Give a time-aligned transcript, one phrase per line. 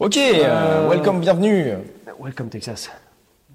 [0.00, 1.74] Ok, euh, welcome, bienvenue.
[2.18, 2.90] Welcome Texas.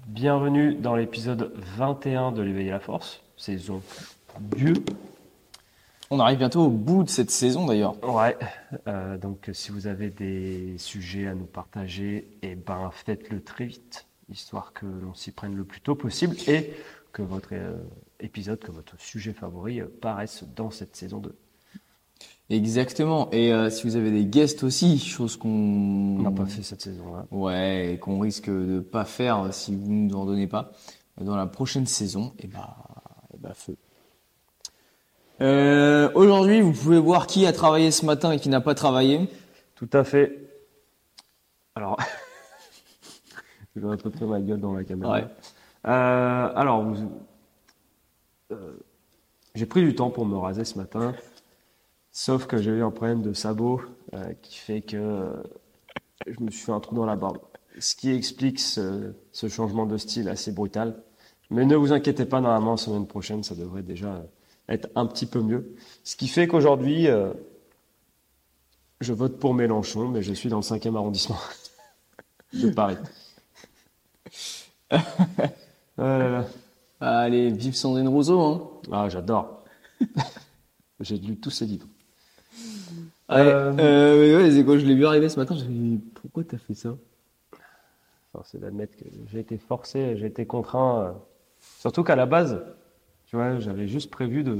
[0.06, 3.82] Bienvenue dans l'épisode 21 de l'éveil à la force, saison
[4.52, 4.74] 2.
[6.10, 7.96] On arrive bientôt au bout de cette saison d'ailleurs.
[8.04, 8.36] Ouais,
[8.86, 14.06] euh, donc si vous avez des sujets à nous partager, eh ben faites-le très vite,
[14.30, 16.72] histoire que l'on s'y prenne le plus tôt possible et
[17.10, 17.74] que votre euh,
[18.20, 21.34] épisode, que votre sujet favori euh, paraisse dans cette saison 2.
[22.48, 23.28] Exactement.
[23.32, 26.80] Et euh, si vous avez des guests aussi, chose qu'on On n'a pas fait cette
[26.82, 27.26] saison-là.
[27.32, 30.70] Ouais, et qu'on risque de pas faire si vous ne nous en donnez pas
[31.20, 32.76] dans la prochaine saison, et bah,
[33.34, 33.74] et bah feu.
[35.40, 39.28] Euh, Aujourd'hui, vous pouvez voir qui a travaillé ce matin et qui n'a pas travaillé.
[39.74, 40.48] Tout à fait.
[41.74, 41.96] Alors,
[43.76, 45.12] je vais un peu ma gueule dans la caméra.
[45.14, 45.26] Ouais.
[45.86, 47.10] Euh, alors, vous-
[48.52, 48.76] euh,
[49.54, 51.14] j'ai pris du temps pour me raser ce matin,
[52.16, 53.82] sauf que j'ai eu un problème de sabot
[54.14, 55.34] euh, qui fait que euh,
[56.26, 57.36] je me suis fait un trou dans la barbe.
[57.78, 61.02] Ce qui explique ce, ce changement de style assez brutal.
[61.50, 64.24] Mais ne vous inquiétez pas, normalement, semaine prochaine, ça devrait déjà
[64.66, 65.76] être un petit peu mieux.
[66.04, 67.34] Ce qui fait qu'aujourd'hui, euh,
[69.02, 71.38] je vote pour Mélenchon, mais je suis dans le 5e arrondissement
[72.54, 72.96] de Paris.
[74.90, 74.98] Ah
[75.98, 76.46] là là.
[76.98, 78.70] Allez, vive Sandrine Rousseau, hein.
[78.90, 79.64] Ah, j'adore.
[81.00, 81.86] J'ai lu tous ses livres.
[83.28, 86.44] Ouais, Euh, euh, mais ouais, quand je l'ai vu arriver ce matin, j'ai dit pourquoi
[86.44, 86.96] t'as fait ça?
[88.32, 91.00] Enfin, c'est d'admettre que j'ai été forcé, j'ai été contraint.
[91.06, 91.12] euh,
[91.78, 92.62] Surtout qu'à la base,
[93.26, 94.56] tu vois, j'avais juste prévu de,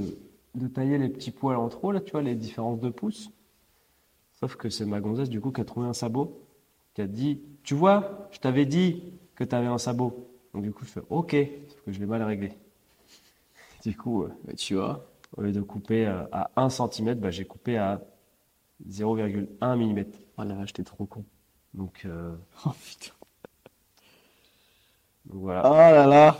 [0.55, 3.31] de tailler les petits poils en trop, là, tu vois, les différences de pouces.
[4.34, 6.41] Sauf que c'est ma gonzesse, du coup, qui a trouvé un sabot,
[6.94, 9.03] qui a dit Tu vois, je t'avais dit
[9.34, 10.28] que tu avais un sabot.
[10.55, 11.37] Donc, du coup, je fais Ok,
[11.69, 12.53] sauf que je l'ai mal réglé.
[13.84, 15.06] Du coup, euh, Bah, tu vois.
[15.37, 18.00] au lieu de couper à 1 cm, bah, j'ai coupé à
[18.89, 20.05] 0,1 mm.
[20.39, 21.25] Oh la vache, t'es trop con.
[21.75, 22.35] Donc, euh,
[22.67, 23.13] Oh putain.
[25.27, 25.62] donc voilà.
[25.71, 26.37] Oh là là.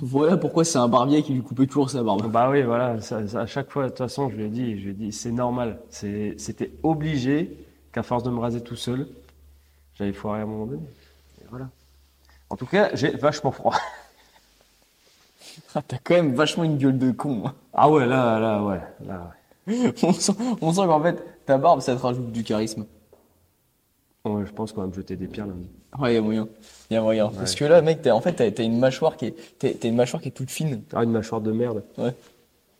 [0.00, 2.30] Voilà pourquoi c'est un barbier qui lui coupait toujours sa barbe.
[2.30, 4.78] Bah oui, voilà, ça- ça- à chaque fois, de toute façon, je lui ai dit,
[4.78, 5.80] je lui ai dit, c'est normal.
[5.90, 9.08] C'était obligé qu'à force de me raser tout seul,
[9.94, 10.82] j'allais foirer à un moment donné.
[11.42, 11.68] Et voilà.
[12.50, 13.74] En tout cas, j'ai vachement froid.
[15.74, 17.42] Ah, T'as quand même vachement une gueule de con.
[17.46, 17.54] hein.
[17.72, 19.32] Ah ouais, là, là, ouais, là,
[20.02, 22.86] On sent, on sent qu'en fait, ta barbe, ça te rajoute du charisme.
[24.24, 24.46] ouais.
[24.46, 25.66] Je pense qu'on va me jeter des pierres lundi.
[25.98, 26.48] Ouais, y a moyen.
[26.90, 27.28] Y a moyen.
[27.28, 29.88] Parce que là, mec, t'as, en fait, t'as, t'as une mâchoire qui est, t'as, t'as
[29.88, 30.82] une mâchoire qui est toute fine.
[30.92, 31.82] Ah, une mâchoire de merde.
[31.98, 32.14] Ouais.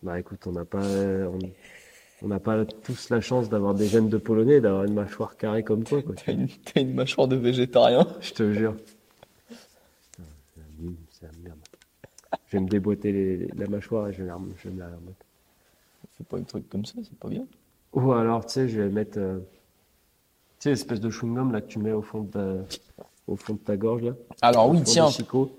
[0.04, 1.38] Bah écoute, on n'a pas, on
[2.22, 5.62] on n'a pas tous la chance d'avoir des gènes de polonais, d'avoir une mâchoire carrée
[5.64, 6.14] comme toi, quoi.
[6.14, 8.06] T'as une, t'as une mâchoire de végétarien.
[8.20, 8.74] Je te jure.
[8.76, 11.58] Putain, c'est la mine, c'est la merde.
[12.46, 14.86] Je vais me déboîter les- la mâchoire et je vais, la je vais me la
[14.86, 15.24] remettre.
[16.18, 17.44] Fais pas un truc comme ça, c'est pas bien.
[17.92, 19.18] Ou alors, tu sais, je vais mettre.
[19.18, 19.38] euh,
[20.58, 22.40] tu sais, l'espèce de chewing-gum là que tu mets au fond de ta,
[23.26, 24.12] au fond de ta gorge là.
[24.42, 25.10] Alors au oui, tiens.
[25.10, 25.50] chicots,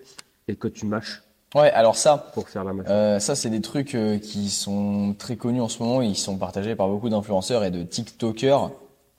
[0.47, 3.94] et que tu mâches Ouais, alors ça, pour faire la euh, ça c'est des trucs
[3.96, 6.02] euh, qui sont très connus en ce moment.
[6.02, 8.72] Ils sont partagés par beaucoup d'influenceurs et de TikTokers.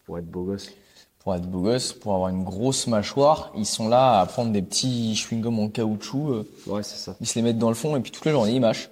[0.07, 0.71] Pour être beau gosse.
[1.19, 3.53] pour être beau gosse, pour avoir une grosse mâchoire.
[3.55, 7.17] Ils sont là à prendre des petits chewing-gums en caoutchouc, euh, Ouais, c'est ça.
[7.21, 8.89] ils se les mettent dans le fond et puis toute la journée ils mâchent.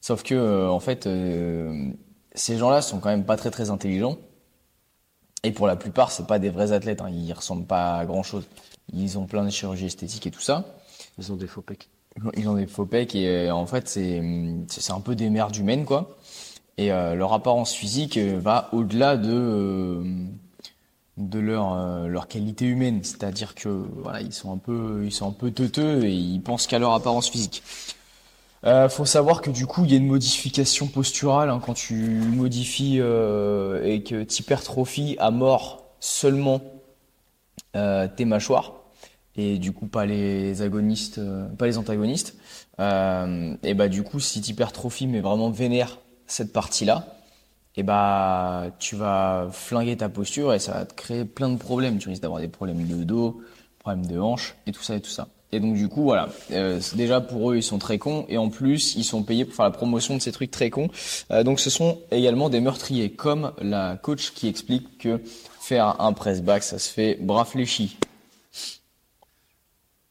[0.00, 1.90] Sauf que euh, en fait, euh,
[2.36, 4.18] ces gens-là sont quand même pas très très intelligents.
[5.42, 7.00] Et pour la plupart, c'est pas des vrais athlètes.
[7.00, 7.10] Hein.
[7.10, 8.44] Ils ressemblent pas à grand chose.
[8.92, 10.64] Ils ont plein de chirurgie esthétique et tout ça.
[11.18, 11.88] Ils ont des faux pecs.
[12.36, 14.22] Ils ont des faux pecs et euh, en fait c'est
[14.68, 16.16] c'est un peu des merdes humaines quoi.
[16.78, 20.04] Et euh, leur apparence physique euh, va au-delà de euh,
[21.16, 25.32] de leur leur qualité humaine, c'est-à-dire que voilà ils sont un peu ils sont un
[25.32, 27.62] peu teuteux et ils pensent qu'à leur apparence physique.
[28.64, 31.94] Euh, faut savoir que du coup il y a une modification posturale hein, quand tu
[31.94, 36.60] modifies euh, et que tu hypertrophies à mort seulement
[37.76, 38.72] euh, tes mâchoires
[39.36, 42.36] et du coup pas les agonistes, euh, pas les antagonistes.
[42.80, 47.06] Euh, et bah du coup si tu hypertrophies mais vraiment vénère cette partie-là,
[47.76, 51.98] et bah tu vas flinguer ta posture et ça va te créer plein de problèmes.
[51.98, 53.42] Tu risques d'avoir des problèmes de dos,
[53.78, 55.28] problèmes de hanches et tout ça et tout ça.
[55.52, 58.48] Et donc du coup voilà, euh, déjà pour eux ils sont très cons et en
[58.50, 60.88] plus ils sont payés pour faire la promotion de ces trucs très cons.
[61.30, 65.20] Euh, donc ce sont également des meurtriers, comme la coach qui explique que
[65.60, 67.96] faire un press back ça se fait bras fléchis.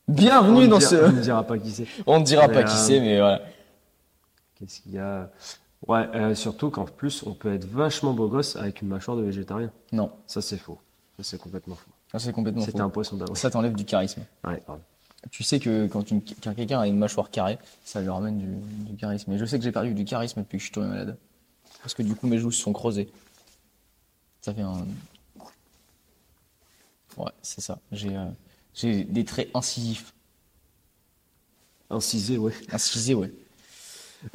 [0.08, 0.96] Bienvenue on dans dira- ce.
[0.96, 1.88] On ne dira pas qui c'est.
[2.06, 3.42] On ne dira Mais, pas qui euh, c'est, mais voilà.
[4.60, 5.30] Qu'est-ce qu'il y a?
[5.88, 9.72] Ouais, surtout qu'en plus, on peut être vachement beau gosse avec une mâchoire de végétarien.
[9.92, 10.80] Non, Ça, c'est faux.
[11.18, 11.90] Ça, c'est complètement faux.
[12.12, 12.84] ça c'est complètement C'était faux.
[12.86, 13.38] un poisson d'avril.
[13.38, 14.22] Ça t'enlève du charisme.
[14.48, 14.82] Ouais, pardon.
[15.32, 16.04] Tu sais que quand,
[16.56, 19.32] quelqu'un a une mâchoire carrée, ça lui ramène du, du charisme.
[19.34, 21.18] Et je sais que j'ai perdu du charisme depuis que je suis tombé malade.
[21.82, 23.10] Parce que du coup mes joues se sont creusées.
[24.42, 24.86] Ça fait un.
[27.18, 27.80] Ouais, c'est ça.
[27.92, 30.14] J'ai euh, des traits incisifs.
[31.90, 32.54] Incisé, ouais.
[32.72, 33.32] Incisés, ouais.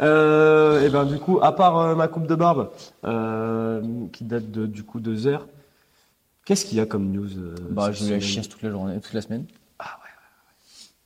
[0.00, 2.70] Euh, et ben du coup, à part euh, ma coupe de barbe,
[3.04, 3.82] euh,
[4.12, 5.48] qui date de du coup deux heures,
[6.44, 7.28] qu'est-ce qu'il y a comme news
[7.70, 9.46] Bah, je voulais la chiasse toute la journée, toute la semaine.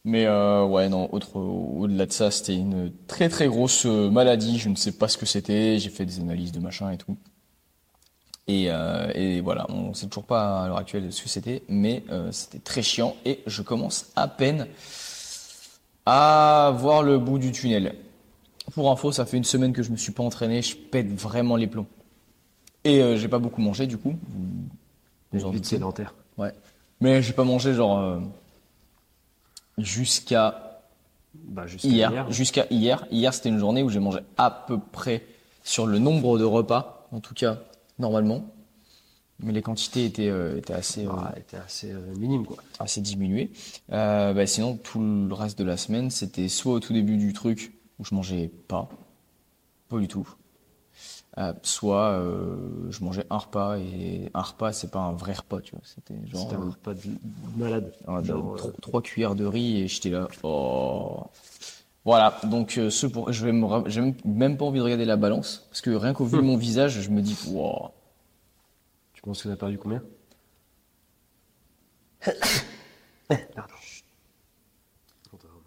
[0.05, 4.59] Mais euh, ouais, non, autre, au-delà de ça, c'était une très très grosse euh, maladie.
[4.59, 5.79] Je ne sais pas ce que c'était.
[5.79, 7.17] J'ai fait des analyses de machin et tout.
[8.47, 12.05] Et, euh, et voilà, on sait toujours pas à l'heure actuelle ce que c'était, mais
[12.11, 14.67] euh, c'était très chiant et je commence à peine
[16.05, 17.95] à voir le bout du tunnel.
[18.75, 21.57] Pour info, ça fait une semaine que je me suis pas entraîné, je pète vraiment
[21.57, 21.87] les plombs.
[22.85, 24.15] Et j'ai pas beaucoup mangé du coup.
[25.33, 26.15] Vous en Vite sédentaire.
[26.37, 26.53] Ouais.
[27.01, 28.21] Mais j'ai pas mangé genre
[29.79, 30.81] jusqu'à
[31.35, 32.11] Bah jusqu'à hier.
[32.11, 32.31] hier.
[32.31, 33.07] Jusqu'à hier.
[33.11, 35.25] Hier, c'était une journée où j'ai mangé à peu près
[35.63, 37.59] sur le nombre de repas, en tout cas
[37.99, 38.47] normalement.
[39.41, 41.35] Mais les quantités étaient, euh, étaient assez, euh, Bah,
[41.67, 42.57] assez euh, minime quoi.
[42.79, 43.51] assez diminuées.
[43.89, 47.73] Bah, sinon, tout le reste de la semaine, c'était soit au tout début du truc
[47.99, 48.89] où je mangeais pas,
[49.89, 50.29] pas du tout.
[51.37, 55.61] Euh, soit euh, je mangeais un repas et un repas c'est pas un vrai repas
[55.61, 57.93] tu vois c'était genre un euh, repas de de malade.
[58.07, 60.29] De- Genre, euh, trois cuillères de riz et j'étais là.
[60.45, 61.25] Oh.
[62.05, 65.17] Voilà, donc euh, ce pour, je vais me, j'ai même- pas envie de regarder la
[65.17, 67.91] balance parce que rien qu'au vu de mon visage, je me dis wow.
[69.15, 70.05] tu penses qu'on a perdu combien
[73.29, 73.75] Pardon.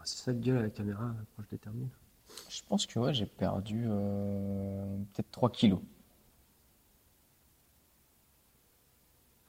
[0.06, 1.90] C'est ça le gueule à la caméra quand je détermine.
[2.57, 4.83] Je pense que ouais, j'ai perdu euh,
[5.13, 5.80] peut-être 3 kilos.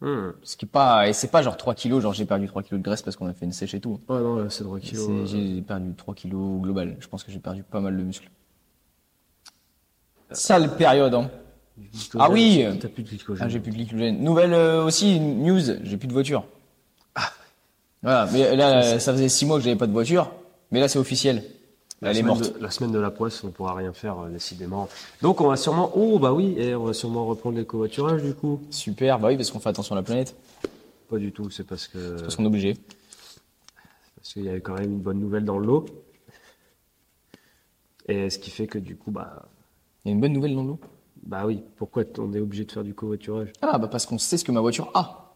[0.00, 0.32] Hmm.
[0.42, 2.78] Ce qui est pas et c'est pas genre 3 kilos, genre j'ai perdu 3 kilos
[2.80, 3.98] de graisse parce qu'on a fait une sèche et tout.
[4.08, 5.08] Ouais non là c'est 3 C'est- kilos.
[5.08, 6.96] euh, J'ai perdu 3 kilos global.
[7.00, 8.30] Je pense que j'ai perdu pas mal de muscles.
[10.30, 11.30] Sale période hein.
[11.78, 12.20] du glycogène.
[12.20, 13.46] Ah oui T'as plus de glycogène.
[13.46, 14.22] Ah, j'ai plus de glycogène.
[14.22, 16.44] Nouvelle euh, aussi, news, j'ai plus de voiture.
[17.14, 17.32] Ah.
[18.02, 20.30] Voilà, mais là, ça faisait six mois que j'avais pas de voiture,
[20.70, 21.42] mais là c'est officiel.
[22.00, 22.54] La Elle est semaine morte.
[22.56, 24.88] de- la semaine de la poisse, on pourra rien faire euh, décidément.
[25.20, 28.34] Donc on va sûrement, oh bah oui, et on va sûrement reprendre les covoiturages du
[28.34, 28.60] coup.
[28.70, 30.36] Super, bah oui, parce qu'on fait attention à la planète,
[31.08, 32.76] Pas du tout, c'est parce que parce qu'on est obligé.
[34.16, 35.86] parce qu'il y avait quand même une bonne nouvelle dans le lot.
[38.06, 39.48] Et ce qui fait que du coup bah
[40.04, 40.78] Il y a une bonne nouvelle dans l'eau?
[41.24, 43.52] bah oui, pourquoi on est obligé de faire du covoiturage?
[43.60, 45.34] Ah, bah parce qu'on sait ce que ma voiture a.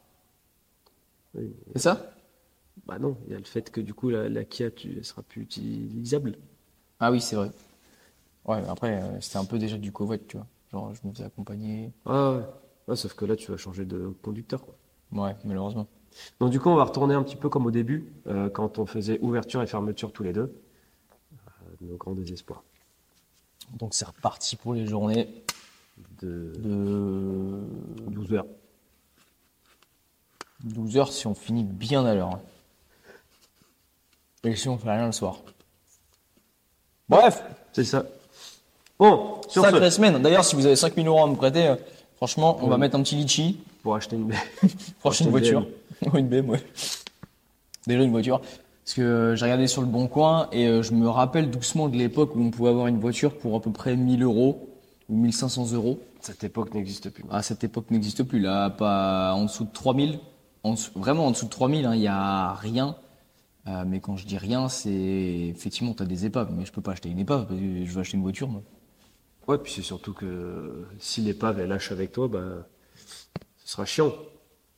[1.35, 1.53] Oui.
[1.75, 2.15] C'est ça?
[2.87, 5.05] Bah non, il y a le fait que du coup la, la Kia tu, elle
[5.05, 6.37] sera plus utilisable.
[7.05, 7.51] Ah oui, c'est vrai.
[8.45, 10.47] Ouais, après, euh, c'était un peu déjà du covoit, tu vois.
[10.71, 11.91] Genre, je me faisais accompagner.
[12.07, 12.45] Ah ouais.
[12.87, 14.65] Ouais, sauf que là tu vas changer de conducteur.
[14.65, 14.77] Quoi.
[15.13, 15.89] Ouais, malheureusement.
[16.39, 18.87] Donc du coup on va retourner un petit peu comme au début, euh, quand on
[18.87, 20.55] faisait ouverture et fermeture tous les deux.
[21.33, 22.63] Euh, nos grands désespoirs.
[23.79, 25.43] Donc c'est reparti pour les journées
[26.21, 27.61] De de
[28.11, 28.47] 12 heures.
[30.63, 32.39] 12 heures si on finit bien à l'heure.
[34.45, 35.41] Et si on fait rien le soir.
[37.09, 38.05] Bref, C'est ça.
[38.99, 40.23] Bon, sur sacrée ce, semaine.
[40.23, 41.77] D'ailleurs, si vous avez 5000 euros à me prêter, euh,
[42.17, 44.29] franchement, on va mettre un petit litchi, pour acheter une
[45.01, 45.67] Pour acheter une voiture.
[46.13, 46.63] Ouais, une BM, ouais.
[47.87, 48.41] Déjà une voiture.
[48.41, 51.89] Parce que euh, j'ai regardé sur le bon coin et euh, je me rappelle doucement
[51.89, 54.69] de l'époque où on pouvait avoir une voiture pour à peu près 1000 euros
[55.09, 56.01] ou 1500 euros.
[56.21, 57.25] Cette époque n'existe plus.
[57.31, 58.41] À cette époque n'existe plus.
[58.41, 60.19] Là, pas en dessous de 3000.
[60.65, 62.95] En dessous- vraiment en dessous de 3000, hein, il y a rien.
[63.69, 66.51] Euh, mais quand je dis rien, c'est effectivement, tu as des épaves.
[66.53, 68.49] Mais je peux pas acheter une épave parce que je veux acheter une voiture.
[68.49, 68.63] Moi.
[69.47, 72.41] Ouais, puis c'est surtout que si l'épave elle lâche avec toi, bah,
[73.59, 74.13] ce sera chiant.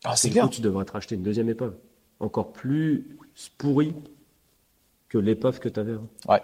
[0.05, 1.75] Ah, Et du coup, tu devrais te racheter une deuxième épave.
[2.21, 3.17] Encore plus
[3.59, 3.95] pourrie
[5.09, 5.95] que l'épave que tu avais.
[6.29, 6.43] Ouais.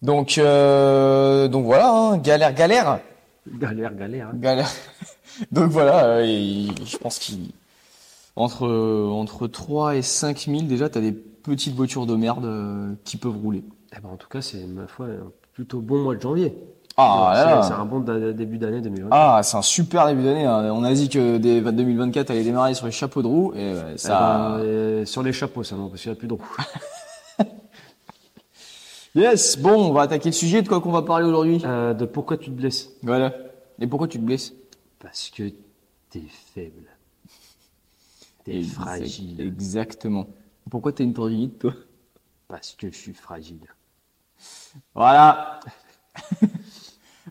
[0.00, 3.00] Donc, euh, donc voilà, hein, galère, galère.
[3.46, 4.28] Galère, galère.
[4.28, 4.32] hein.
[4.36, 4.70] Galère.
[5.52, 7.50] Donc voilà, euh, et je pense qu'il
[8.36, 11.12] entre entre 3 et 5 000 déjà, t'as des
[11.48, 13.64] petites voitures de merde euh, qui peuvent rouler.
[13.96, 16.54] Eh ben, en tout cas, c'est ma foi un plutôt bon mois de janvier.
[17.00, 19.08] Ah C'est- un bon début d'année 2020.
[19.12, 20.44] Ah, c'est un super début d'année.
[20.46, 20.72] hein.
[20.72, 23.82] On a dit que des 2024 allait démarrer sur les chapeaux de roue et ouais,
[23.94, 24.18] Eh ça.
[24.18, 26.56] ben, euh, sur les chapeaux seulement, parce qu'il n'y a plus de roues.
[29.14, 29.58] Yes.
[29.58, 30.62] Bon, on va attaquer le sujet.
[30.62, 31.60] De quoi qu'on va parler aujourd'hui?
[31.64, 33.34] Euh, de pourquoi tu te blesses Voilà.
[33.80, 34.52] Et pourquoi tu te blesses?
[35.00, 35.44] Parce que
[36.10, 36.22] t'es
[36.54, 36.84] faible.
[38.44, 39.40] T'es fragile.
[39.40, 40.26] Exactement.
[40.70, 41.72] Pourquoi t'as une tendinite, toi?
[42.48, 43.60] Parce que je suis fragile.
[44.94, 45.60] Voilà.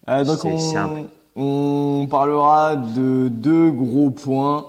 [0.10, 1.10] Euh, donc on, simple.
[1.36, 4.66] on parlera de deux gros points.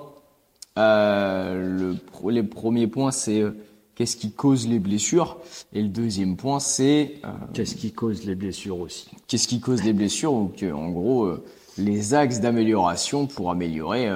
[0.78, 1.94] Euh,
[2.24, 3.52] le, les premiers points, c'est euh,
[3.94, 5.36] qu'est-ce qui cause les blessures,
[5.72, 7.20] et le deuxième point, c'est
[7.52, 9.10] Qu'est-ce qui cause les blessures aussi?
[9.28, 11.30] qu'est-ce qui cause les blessures, ou que, en gros,
[11.76, 14.08] les axes d'amélioration pour améliorer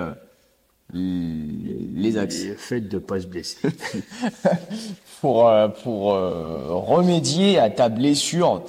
[0.92, 2.54] les axes.
[2.56, 3.58] Faites de pas se blesser.
[5.20, 8.64] pour, euh, pour euh, remédier à ta blessure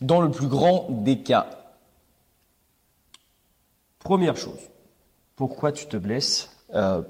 [0.00, 1.50] dans le plus grand des cas.
[3.98, 4.60] Première chose,
[5.34, 6.50] pourquoi tu te blesses?
[6.74, 7.02] Euh,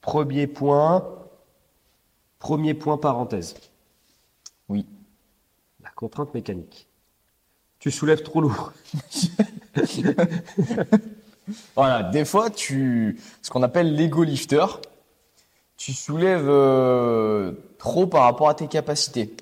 [0.00, 1.04] Premier point,
[2.38, 3.54] premier point parenthèse,
[4.70, 4.86] Oui.
[5.82, 6.88] la contrainte mécanique.
[7.80, 8.72] Tu soulèves trop lourd.
[11.74, 14.64] Voilà, des fois, tu, ce qu'on appelle l'ego lifter,
[15.76, 19.34] tu soulèves euh, trop par rapport à tes capacités.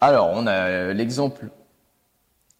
[0.00, 1.48] Alors, on a l'exemple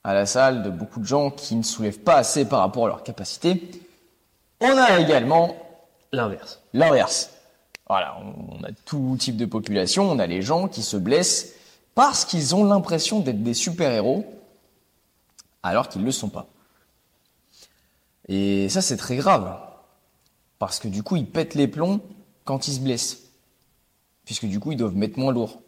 [0.05, 2.89] à la salle de beaucoup de gens qui ne soulèvent pas assez par rapport à
[2.89, 3.83] leurs capacités.
[4.61, 5.57] On a également
[6.13, 6.61] L'inverse.
[6.73, 7.31] l'inverse.
[7.89, 10.11] Voilà, on a tout type de population.
[10.11, 11.55] On a les gens qui se blessent
[11.95, 14.25] parce qu'ils ont l'impression d'être des super-héros,
[15.63, 16.47] alors qu'ils ne le sont pas.
[18.29, 19.59] Et ça, c'est très grave.
[20.59, 22.01] Parce que du coup, ils pètent les plombs
[22.45, 23.19] quand ils se blessent.
[24.25, 25.63] Puisque du coup, ils doivent mettre moins lourd.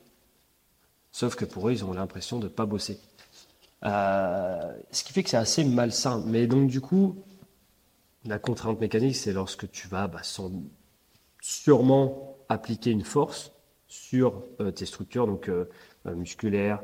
[1.11, 3.00] Sauf que pour eux, ils ont l'impression de ne pas bosser.
[3.84, 6.23] Euh, ce qui fait que c'est assez malsain.
[6.26, 7.16] Mais donc, du coup,
[8.25, 10.52] la contrainte mécanique, c'est lorsque tu vas bah, sans-
[11.40, 13.52] sûrement appliquer une force
[13.88, 15.66] sur euh, tes structures, donc euh,
[16.06, 16.82] musculaires,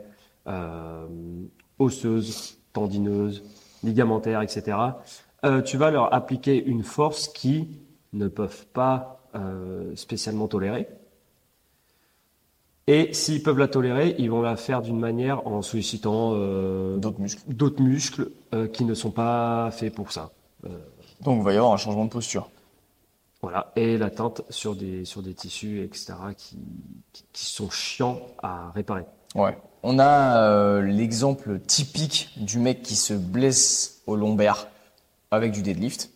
[1.79, 3.43] osseuses, tendineuses,
[3.83, 4.77] ligamentaires, etc.
[5.45, 7.81] Euh, tu vas leur appliquer une force qui
[8.13, 10.89] ne peuvent pas euh, spécialement tolérer.
[12.87, 17.21] Et s'ils peuvent la tolérer, ils vont la faire d'une manière en sollicitant euh, D'autres
[17.21, 17.43] muscles.
[17.47, 18.31] d'autres muscles
[18.73, 20.33] qui ne sont pas faits pour ça.
[21.21, 22.51] Donc, il va y avoir un changement de posture.
[23.43, 26.59] Voilà, et l'atteinte sur des, sur des tissus, etc., qui,
[27.13, 29.05] qui, qui sont chiants à réparer.
[29.35, 29.57] Ouais.
[29.83, 34.67] On a euh, l'exemple typique du mec qui se blesse au lombaire
[35.31, 36.11] avec du deadlift.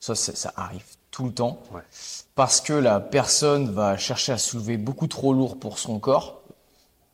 [0.00, 1.60] Ça, ça arrive tout le temps.
[1.72, 1.80] Ouais.
[2.34, 6.42] Parce que la personne va chercher à soulever beaucoup trop lourd pour son corps.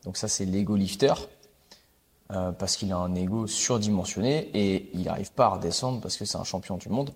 [0.03, 1.13] Donc ça, c'est l'ego lifter.
[2.31, 6.23] Euh, parce qu'il a un ego surdimensionné et il n'arrive pas à redescendre parce que
[6.23, 7.13] c'est un champion du monde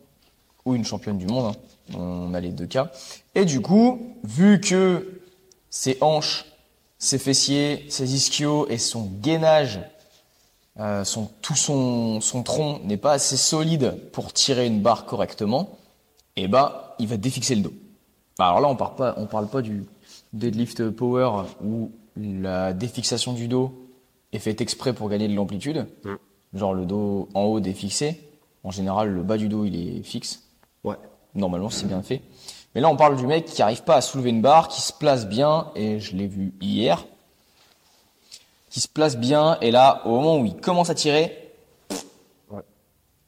[0.66, 1.56] ou une championne du monde.
[1.56, 1.98] hein.
[1.98, 2.92] On a les deux cas.
[3.34, 5.22] Et du coup, vu que
[5.70, 6.46] ses hanches,
[7.00, 9.80] ses fessiers, ses ischios et son gainage,
[10.80, 15.78] euh, son, tout son, son tronc n'est pas assez solide pour tirer une barre correctement,
[16.36, 17.74] et bah, il va défixer le dos.
[18.40, 19.86] Alors là, on parle pas, on parle pas du
[20.34, 23.72] deadlift power où la défixation du dos
[24.34, 25.88] est faite exprès pour gagner de l'amplitude.
[26.04, 26.16] Mm.
[26.54, 28.22] Genre le dos en haut défixé.
[28.64, 30.44] En général, le bas du dos, il est fixe.
[30.84, 30.96] Ouais.
[31.36, 32.22] Normalement, c'est bien fait.
[32.74, 34.92] Mais là, on parle du mec qui arrive pas à soulever une barre, qui se
[34.92, 37.06] place bien, et je l'ai vu hier,
[38.76, 41.50] qui se place bien, et là, au moment où il commence à tirer,
[42.52, 42.60] Ouais.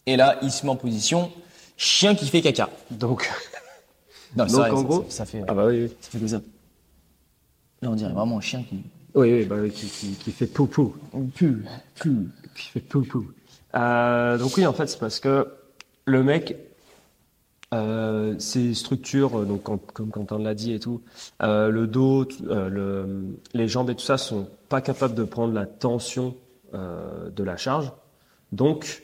[0.06, 1.32] et là, il se met en position
[1.78, 2.70] chien qui fait caca.
[2.92, 3.32] Donc,
[4.36, 5.94] Non, Donc, en ça, gros- ça, ça fait, ah bah oui, oui.
[6.02, 6.42] ça fait comme ça.
[7.82, 8.82] Là, on dirait vraiment un chien qui
[9.16, 10.94] Oui, oui, bah qui, qui, qui fait poupou.
[11.34, 11.64] pue,
[11.96, 12.28] pue.
[12.54, 13.32] Qui fait poupou.
[13.74, 15.48] Euh, donc oui, en fait, c'est parce que
[16.04, 16.58] le mec,
[17.74, 21.02] euh, ses structures, euh, donc comme Quentin l'a dit et tout,
[21.44, 22.26] euh, le dos,
[23.54, 26.36] les jambes et tout ça sont pas capables de prendre la tension
[26.74, 27.92] de la charge.
[28.52, 29.04] Donc,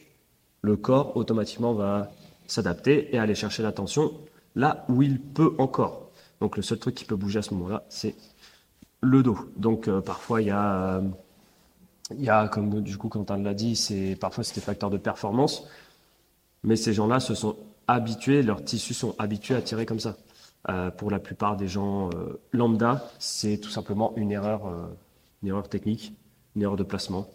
[0.62, 2.12] le corps automatiquement va
[2.46, 4.12] s'adapter et aller chercher la tension
[4.56, 6.12] là où il peut encore.
[6.40, 8.16] Donc, le seul truc qui peut bouger à ce moment-là, c'est
[9.02, 9.38] le dos.
[9.56, 11.02] Donc, parfois, il y a
[12.12, 14.98] il y a, comme du coup Quentin l'a dit, c'est parfois c'est des facteurs de
[14.98, 15.66] performance,
[16.64, 17.56] mais ces gens-là se sont
[17.88, 20.16] habitués, leurs tissus sont habitués à tirer comme ça.
[20.70, 24.86] Euh, pour la plupart des gens euh, lambda, c'est tout simplement une erreur, euh,
[25.42, 26.14] une erreur technique,
[26.56, 27.28] une erreur de placement,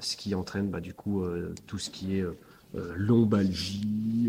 [0.00, 1.22] ce qui entraîne bah, du coup
[1.68, 2.24] tout ce qui est
[2.96, 4.28] lombalgie,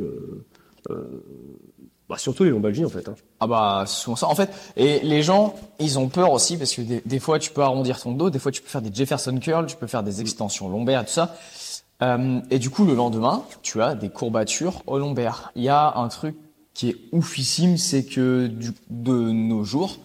[2.07, 3.07] bah, surtout les lombalgies en fait.
[3.07, 3.15] hein.
[3.39, 4.27] Ah bah, souvent ça.
[4.27, 7.49] En fait, et les gens, ils ont peur aussi parce que des, des fois, tu
[7.51, 10.03] peux arrondir ton dos, des fois, tu peux faire des Jefferson curls, tu peux faire
[10.03, 11.35] des extensions lombaires tout ça.
[12.01, 15.51] Euh, et du coup, le lendemain, tu as des courbatures au lombaire.
[15.55, 16.35] Il y a un truc
[16.73, 19.99] qui est oufissime, c'est que du, de nos jours,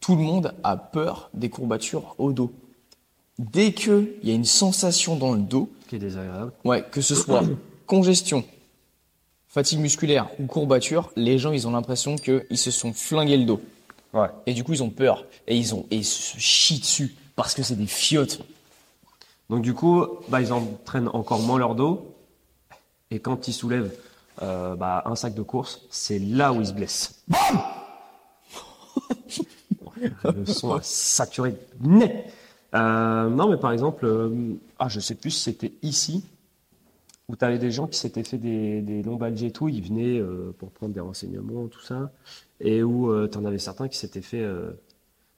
[0.00, 2.52] tout le monde a peur des courbatures au dos.
[3.38, 6.52] Dès que il y a une sensation dans le dos, qui est désagréable.
[6.64, 7.42] Ouais, que ce soit
[7.86, 8.44] congestion,
[9.48, 13.60] fatigue musculaire ou courbature, les gens ils ont l'impression qu'ils se sont flingués le dos.
[14.12, 14.28] Ouais.
[14.46, 15.24] Et du coup ils ont peur.
[15.46, 18.40] Et ils ont et ils se chient dessus parce que c'est des fiottes.
[19.52, 22.16] Donc du coup, bah, ils entraînent encore moins leur dos.
[23.10, 23.94] Et quand ils soulèvent
[24.40, 27.22] euh, bah, un sac de course, c'est là où ils se blessent.
[30.24, 32.32] Le son a saturé net.
[32.74, 36.24] Euh, non, mais par exemple, euh, ah, je sais plus si c'était ici
[37.28, 40.18] où tu avais des gens qui s'étaient fait des, des lombalgies et tout, ils venaient
[40.18, 42.10] euh, pour prendre des renseignements, tout ça,
[42.58, 44.70] et où tu en avais certains qui s'étaient fait euh,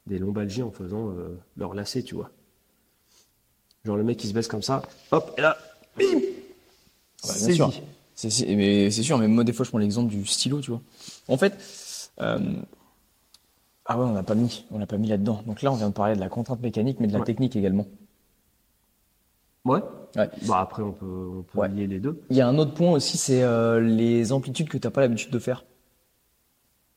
[0.06, 2.30] des lombalgies en faisant euh, leur lacet, tu vois.
[3.84, 5.56] Genre le mec qui se baisse comme ça, hop, et là,
[5.98, 6.22] bim Ouais,
[7.22, 7.72] C'est bien sûr.
[8.14, 10.80] C'est, mais c'est sûr, mais moi, des fois, je prends l'exemple du stylo, tu vois.
[11.28, 11.54] En fait,
[12.20, 12.38] euh,
[13.86, 15.42] ah ouais, on n'a pas mis, on l'a pas mis là-dedans.
[15.46, 17.24] Donc là, on vient de parler de la contrainte mécanique, mais de la Ouais.
[17.24, 17.86] technique également.
[19.64, 19.80] Ouais.
[20.16, 20.28] Ouais.
[20.46, 21.06] Bah après, on peut,
[21.38, 21.68] on peut Ouais.
[21.68, 22.20] lier les deux.
[22.30, 25.30] Il y a un autre point aussi, c'est euh, les amplitudes que t'as pas l'habitude
[25.30, 25.64] de faire.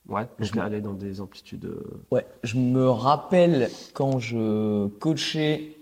[0.08, 0.28] Ouais.
[0.40, 1.66] Je vais aller dans des amplitudes.
[1.66, 5.77] euh, Ouais, je me rappelle quand je coachais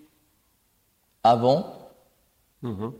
[1.26, 1.74] avant,
[2.62, 2.92] mhm.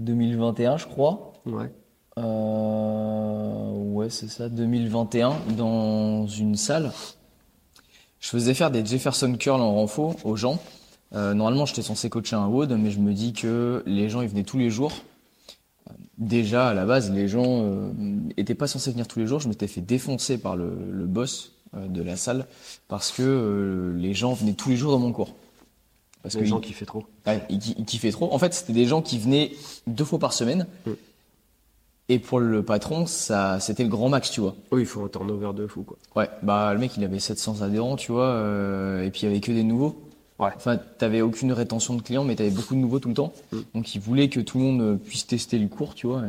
[0.00, 1.32] 2021, je crois.
[1.46, 1.72] Ouais.
[2.18, 6.92] Euh, ouais, c'est ça, 2021, dans une salle.
[8.18, 10.58] Je faisais faire des Jefferson Curl en renfo aux gens.
[11.14, 14.28] Euh, normalement, j'étais censé coacher un WOD, mais je me dis que les gens, ils
[14.28, 14.92] venaient tous les jours.
[15.88, 17.92] Euh, Déjà, à la base, les gens euh,
[18.36, 19.38] étaient pas censés venir tous les jours.
[19.38, 22.46] Je m'étais fait défoncer par le, le boss euh, de la salle
[22.88, 25.34] parce que euh, les gens venaient tous les jours dans mon cours.
[26.22, 27.04] Parce que gens qui fait trop.
[27.26, 28.32] Ouais, il, ki- il kiffait trop.
[28.32, 29.52] En fait, c'était des gens qui venaient
[29.86, 30.66] deux fois par semaine.
[30.86, 30.90] Mm.
[32.10, 34.54] Et pour le patron, ça, c'était le grand max, tu vois.
[34.72, 35.96] Oui, il faut un turnover de fou, quoi.
[36.16, 39.28] Ouais, bah le mec, il avait 700 adhérents, tu vois, euh, et puis il y
[39.30, 40.00] avait que des nouveaux.
[40.38, 40.50] Ouais.
[40.56, 43.32] Enfin, t'avais aucune rétention de clients, mais t'avais beaucoup de nouveaux tout le temps.
[43.52, 43.58] Mm.
[43.74, 46.22] Donc il voulait que tout le monde puisse tester le cours, tu vois.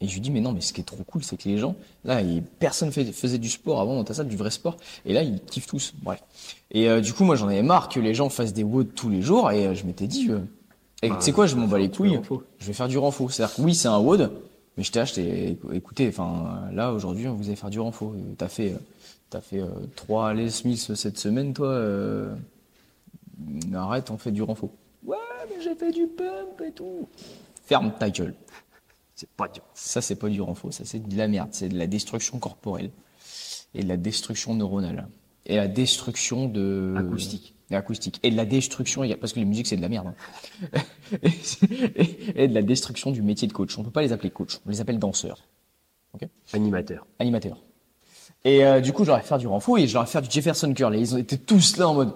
[0.00, 1.58] Et je lui dis, mais non, mais ce qui est trop cool, c'est que les
[1.58, 1.74] gens,
[2.04, 2.20] là,
[2.60, 5.40] personne fait- faisait du sport avant dans ta salle, du vrai sport, et là, ils
[5.40, 5.92] kiffent tous.
[6.02, 6.22] Bref.
[6.70, 9.08] Et euh, du coup, moi, j'en avais marre que les gens fassent des WOD tous
[9.10, 10.38] les jours, et euh, je m'étais dit, euh,
[11.02, 12.20] et Bah, tu sais quoi, je m'en bats les couilles,
[12.60, 13.28] je vais faire du renfo.
[13.28, 14.30] C'est-à-dire que oui, c'est un WOD,
[14.76, 18.14] mais je t'ai acheté, écoutez, enfin, là, aujourd'hui, vous allez faire du renfo.
[18.16, 18.76] Euh, T'as fait,
[19.30, 19.62] t'as fait
[19.96, 21.76] trois Les Smith cette semaine, toi,
[23.74, 24.70] arrête, on fait du renfo.
[25.04, 25.16] Ouais,
[25.50, 27.08] mais j'ai fait du pump et tout.
[27.64, 28.34] Ferme ta gueule.
[29.18, 29.64] C'est pas dur.
[29.74, 31.48] Ça, c'est pas du renfo, ça, c'est de la merde.
[31.50, 32.92] C'est de la destruction corporelle
[33.74, 35.08] et de la destruction neuronale
[35.44, 37.56] et la destruction de Acoustique.
[37.70, 40.12] et acoustique et de la destruction parce que les musiques c'est de la merde
[40.72, 40.80] hein.
[41.22, 43.76] et, et de la destruction du métier de coach.
[43.76, 45.44] On peut pas les appeler coach, on les appelle danseurs,
[46.52, 47.06] Animateur.
[47.18, 47.58] animateurs.
[48.44, 51.00] Et euh, du coup, j'aurais faire du renfo et j'aurais faire du Jefferson curl et
[51.00, 52.12] ils été tous là en mode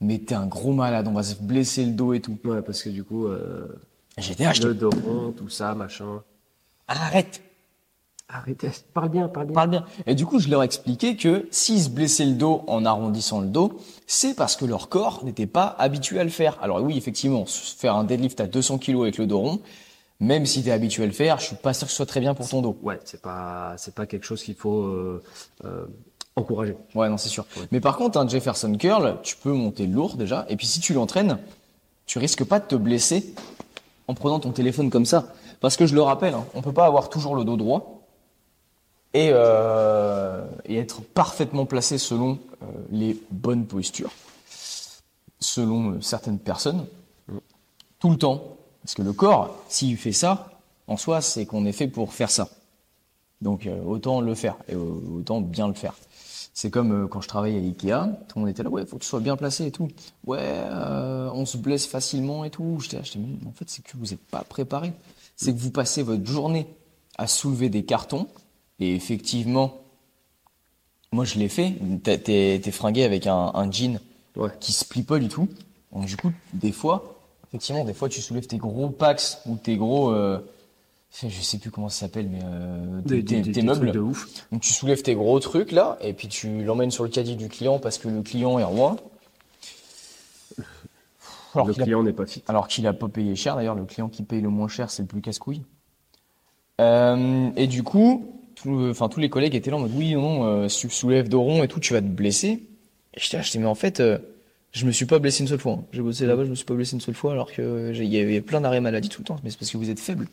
[0.00, 2.36] mais t'es un gros malade, on va se blesser le dos et tout.
[2.44, 3.68] Ouais, parce que du coup, euh,
[4.18, 4.66] J'étais acheté.
[4.66, 6.22] le dos rond, tout ça, machin.
[6.88, 7.42] Arrête.
[8.28, 8.70] Arrêtez.
[8.94, 9.54] Parle bien, parle bien.
[9.54, 9.84] parle bien.
[10.06, 13.48] Et du coup, je leur expliquais que s'ils se blessaient le dos en arrondissant le
[13.48, 16.58] dos, c'est parce que leur corps n'était pas habitué à le faire.
[16.62, 19.60] Alors oui, effectivement, faire un deadlift à 200 kg avec le dos rond,
[20.20, 22.06] même si tu es habitué à le faire, je suis pas sûr que ce soit
[22.06, 22.76] très bien pour ton dos.
[22.82, 25.22] Ouais, c'est pas, c'est pas quelque chose qu'il faut euh,
[25.64, 25.84] euh,
[26.34, 26.76] encourager.
[26.94, 27.46] Ouais, non, c'est sûr.
[27.72, 30.94] Mais par contre, un Jefferson curl, tu peux monter lourd déjà, et puis si tu
[30.94, 31.38] l'entraînes,
[32.06, 33.34] tu risques pas de te blesser
[34.08, 35.32] en prenant ton téléphone comme ça.
[35.60, 38.04] Parce que je le rappelle, hein, on peut pas avoir toujours le dos droit
[39.14, 44.10] et, euh, être parfaitement placé selon euh, les bonnes postures,
[45.38, 46.86] selon euh, certaines personnes,
[47.98, 48.56] tout le temps.
[48.82, 50.50] Parce que le corps, s'il fait ça,
[50.88, 52.48] en soi, c'est qu'on est fait pour faire ça.
[53.40, 55.94] Donc autant le faire et autant bien le faire.
[56.56, 58.96] C'est comme euh, quand je travaillais à Ikea, tout le monde était là, ouais, faut
[58.96, 59.88] que tu sois bien placé et tout.
[60.24, 62.78] Ouais, euh, on se blesse facilement et tout.
[62.80, 64.92] J'étais là, j'étais, mais en fait, c'est que vous n'êtes pas préparé.
[65.36, 66.68] C'est que vous passez votre journée
[67.18, 68.28] à soulever des cartons.
[68.78, 69.74] Et effectivement,
[71.12, 71.74] moi je l'ai fait.
[72.02, 73.98] T'es- T'es t'es fringué avec un, un jean
[74.36, 74.50] Ouais.
[74.60, 75.48] qui se plie pas du tout.
[75.92, 77.16] Donc du coup, des fois,
[77.48, 80.38] effectivement, des fois tu soulèves tes gros packs ou tes gros, euh,
[81.22, 83.66] je sais plus comment ça s'appelle, mais euh, tes, Des, des- tes- des- tes des
[83.66, 83.78] meubles.
[83.80, 84.28] trucs de ouf.
[84.52, 87.48] Donc tu soulèves tes gros trucs là, et puis tu l'emmènes sur le caddie du
[87.48, 88.96] client parce que le client est roi.
[91.54, 92.42] Alors le client n'est pas fit.
[92.48, 95.02] alors qu'il a pas payé cher, d'ailleurs, le client qui paye le moins cher, c'est
[95.02, 95.62] le plus casse-couille.
[96.80, 100.44] Euh, et du coup, tout- enfin, tous les collègues étaient là en mode oui, non,
[100.44, 102.48] euh, si tu soulèves dos rond et tout, tu vas te blesser.
[103.14, 104.18] Et j'étais j'étais, mais en fait, euh,
[104.72, 105.74] je me suis pas blessé une seule fois.
[105.74, 105.84] hein.
[105.92, 108.18] J'ai bossé là-bas, je me suis pas blessé une seule fois, alors que il y
[108.18, 109.36] avait plein d'arrêts maladie tout le temps.
[109.44, 110.26] Mais c'est parce que vous êtes faible.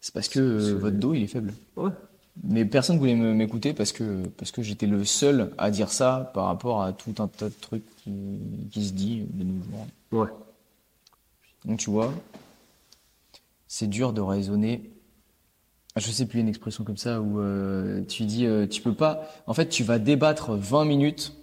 [0.00, 1.52] C'est parce que euh, votre dos, il est faible.
[1.76, 1.90] Ouais.
[2.42, 6.30] Mais personne voulait me- m'écouter parce que parce que j'étais le seul à dire ça
[6.32, 8.12] par rapport à tout un tas de trucs qui,
[8.70, 9.86] qui se dit de nos jours.
[10.12, 10.30] Ouais.
[11.66, 12.14] Donc tu vois,
[13.68, 14.90] c'est dur de raisonner.
[15.96, 19.28] Je sais plus une expression comme ça où euh, tu dis euh, tu peux pas.
[19.46, 21.34] En fait, tu vas débattre 20 minutes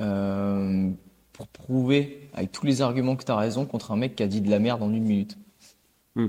[0.00, 0.90] euh,
[1.32, 4.26] pour prouver avec tous les arguments que tu as raison contre un mec qui a
[4.26, 5.38] dit de la merde en une minute.
[6.16, 6.28] Hmm.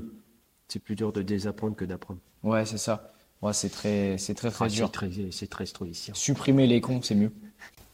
[0.73, 2.19] C'est plus dur de désapprendre que d'apprendre.
[2.41, 3.11] Ouais, c'est ça.
[3.43, 4.89] Ouais, c'est très c'est très très Ah, c'est dur.
[4.91, 6.15] très, c'est très stoïcien.
[6.15, 7.31] Supprimer les cons, c'est mieux.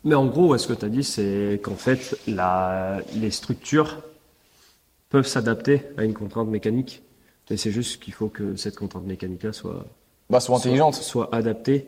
[0.06, 4.02] Mais en gros, ouais, ce que tu as dit, c'est qu'en fait, la, les structures
[5.10, 7.02] peuvent s'adapter à une contrainte mécanique.
[7.50, 9.86] Et c'est juste qu'il faut que cette contrainte mécanique-là soit,
[10.30, 10.94] Bah, sois intelligente.
[10.94, 11.86] soit, soit adaptée.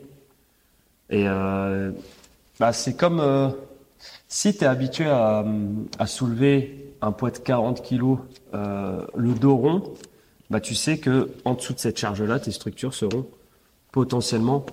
[1.08, 1.90] Et euh,
[2.60, 3.48] bah, c'est comme euh,
[4.28, 5.42] si tu es habitué à,
[5.98, 8.18] à soulever un poids de 40 kg,
[8.52, 9.94] euh, le dos rond,
[10.52, 13.26] bah, tu sais que en dessous de cette charge-là, tes structures seront
[13.90, 14.66] potentiellement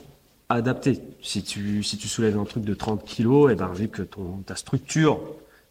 [0.50, 1.00] adaptées.
[1.22, 4.40] Si tu, si tu soulèves un truc de 30 kg, et ben, vu que ton,
[4.46, 5.22] ta structure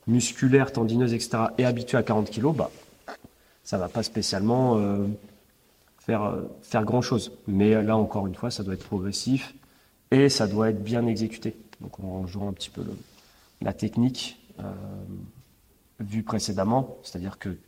[0.06, 1.48] musculaire, tendineuse, etc.
[1.58, 2.70] est habituée à 40 kg, bah,
[3.64, 5.04] ça va pas spécialement euh,
[5.98, 7.32] faire, euh, faire grand chose.
[7.46, 9.54] Mais là, encore une fois, ça doit être progressif
[10.10, 11.54] et ça doit être bien exécuté.
[11.82, 12.82] Donc, on rejoint un petit peu
[13.60, 14.72] la technique euh,
[16.00, 17.58] vue précédemment, c'est-à-dire que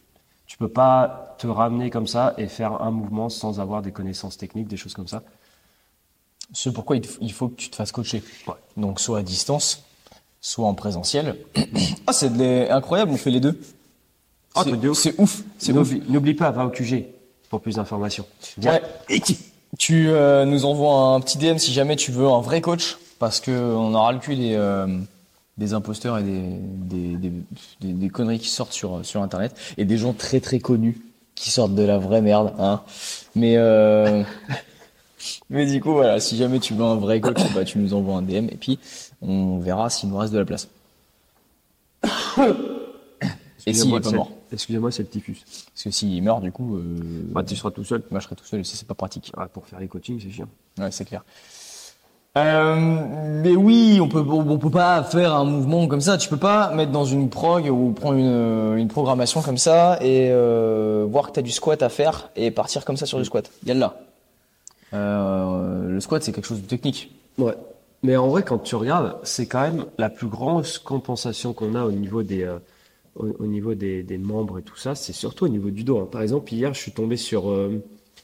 [0.51, 4.37] tu peux pas te ramener comme ça et faire un mouvement sans avoir des connaissances
[4.37, 5.23] techniques, des choses comme ça.
[6.53, 8.21] C'est pourquoi il, faut que tu te fasses coacher.
[8.49, 8.55] Ouais.
[8.77, 9.85] Donc, soit à distance,
[10.41, 11.37] soit en présentiel.
[12.09, 13.61] ah, c'est les- incroyable, on fait les deux.
[14.57, 15.45] Ah, C'est- ouf.
[16.09, 17.07] N'oublie pas, va au QG
[17.49, 18.27] pour plus d'informations.
[18.61, 18.83] Ouais.
[19.79, 23.39] Tu euh, nous envoies un petit DM si jamais tu veux un vrai coach, parce
[23.39, 24.99] que on aura le cul des, euh,
[25.61, 30.15] des imposteurs et des, des, des, conneries qui sortent sur, sur Internet, et des gens
[30.15, 30.99] très très connus
[31.35, 32.55] qui sortent de la vraie merde.
[32.59, 32.81] Hein.
[33.37, 34.23] Mais, euh,
[35.51, 38.17] mais du coup, voilà, si jamais tu veux un vrai coach, bah, tu nous envoies
[38.17, 38.79] un DM, et puis
[39.21, 40.69] on verra s'il nous reste de la place.
[43.67, 44.33] et s'il est pas mort.
[44.53, 45.45] Excusez-moi, c'est le typhus.
[45.45, 48.03] Parce que s'il meurt, du coup, euh, Bah, tu seras tout seul.
[48.11, 49.31] moi je serai tout seul, et ça c'est pas pratique.
[49.37, 50.49] Ah, pour faire les coachings, c'est chiant.
[50.79, 51.23] Ouais, c'est clair.
[52.39, 52.77] Euh,
[53.43, 56.17] mais oui, on peut on peut pas faire un mouvement comme ça.
[56.17, 60.29] Tu peux pas mettre dans une prog ou prendre une, une programmation comme ça et
[60.31, 63.25] euh, voir que tu as du squat à faire et partir comme ça sur du
[63.25, 63.51] squat.
[63.67, 63.97] Yallah.
[64.93, 67.13] Euh, le squat c'est quelque chose de technique.
[67.39, 67.55] Ouais.
[68.03, 71.85] Mais en vrai, quand tu regardes, c'est quand même la plus grosse compensation qu'on a
[71.85, 72.59] au niveau des, euh,
[73.17, 74.95] au, au niveau des, des membres et tout ça.
[74.95, 75.99] C'est surtout au niveau du dos.
[75.99, 76.09] hein.
[76.11, 77.83] Par exemple, hier, je suis tombé sur, euh,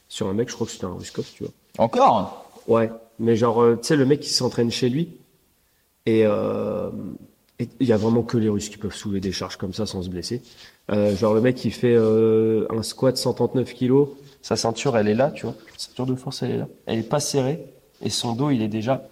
[0.08, 1.52] sur un mec, je crois que c'était un Ruskov, tu vois.
[1.78, 2.46] Encore?
[2.68, 2.90] Ouais.
[3.18, 5.16] Mais genre, euh, tu sais, le mec qui s'entraîne chez lui.
[6.06, 6.90] Et euh,
[7.58, 10.02] il y a vraiment que les Russes qui peuvent soulever des charges comme ça sans
[10.02, 10.42] se blesser.
[10.90, 14.08] Euh, genre, le mec qui fait euh, un squat 139 kilos,
[14.42, 15.54] sa ceinture, elle est là, tu vois.
[15.76, 16.68] Sa ceinture de force, elle est là.
[16.86, 17.64] Elle est pas serrée.
[18.02, 19.08] Et son dos, il est déjà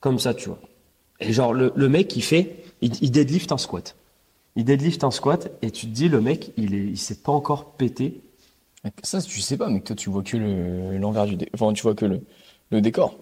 [0.00, 0.58] comme ça, tu vois.
[1.20, 3.96] Et genre, le, le mec, il fait, il, il deadlift un squat.
[4.54, 7.32] Il deadlift un squat et tu te dis, le mec, il est, il s'est pas
[7.32, 8.20] encore pété.
[9.02, 11.54] Ça tu sais pas, mais toi tu vois que le l'envers du décor.
[11.54, 12.20] Enfin tu vois que le,
[12.70, 13.16] le décor.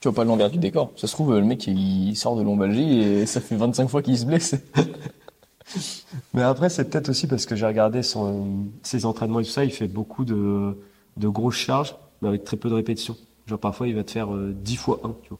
[0.00, 0.92] Tu vois pas l'envers du décor.
[0.96, 4.18] Ça se trouve le mec il sort de lombalgie et ça fait 25 fois qu'il
[4.18, 4.54] se blesse.
[6.34, 9.64] Mais après, c'est peut-être aussi parce que j'ai regardé son, ses entraînements et tout ça,
[9.64, 10.76] il fait beaucoup de,
[11.16, 13.16] de grosses charges, mais avec très peu de répétitions.
[13.46, 15.38] Genre, parfois, il va te faire euh, 10 fois 1, tu vois.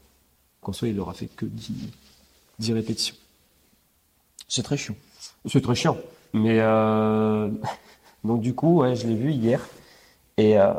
[0.61, 1.71] Qu'en soit, il aura fait que 10,
[2.59, 3.15] 10 répétitions.
[4.47, 4.95] C'est très chiant.
[5.45, 5.97] C'est très chiant.
[6.33, 7.49] Mais, euh,
[8.23, 9.59] donc, du coup, ouais, je l'ai vu hier.
[10.37, 10.71] Et, euh,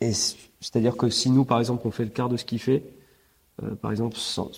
[0.00, 2.82] et c'est-à-dire que si nous, par exemple, on fait le quart de ce qu'il fait,
[3.62, 4.50] euh, par exemple, 100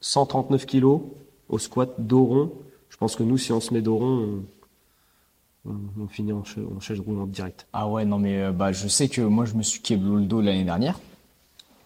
[0.00, 1.00] 139 kilos
[1.48, 2.52] au squat dos rond,
[2.88, 4.42] je pense que nous, si on se met dos rond,
[5.66, 7.66] on, on- on finit en, cha- en chaise roulante direct.
[7.72, 10.24] Ah ouais, non mais euh, bah je sais que moi je me suis kéblo le
[10.24, 10.98] dos l'année dernière,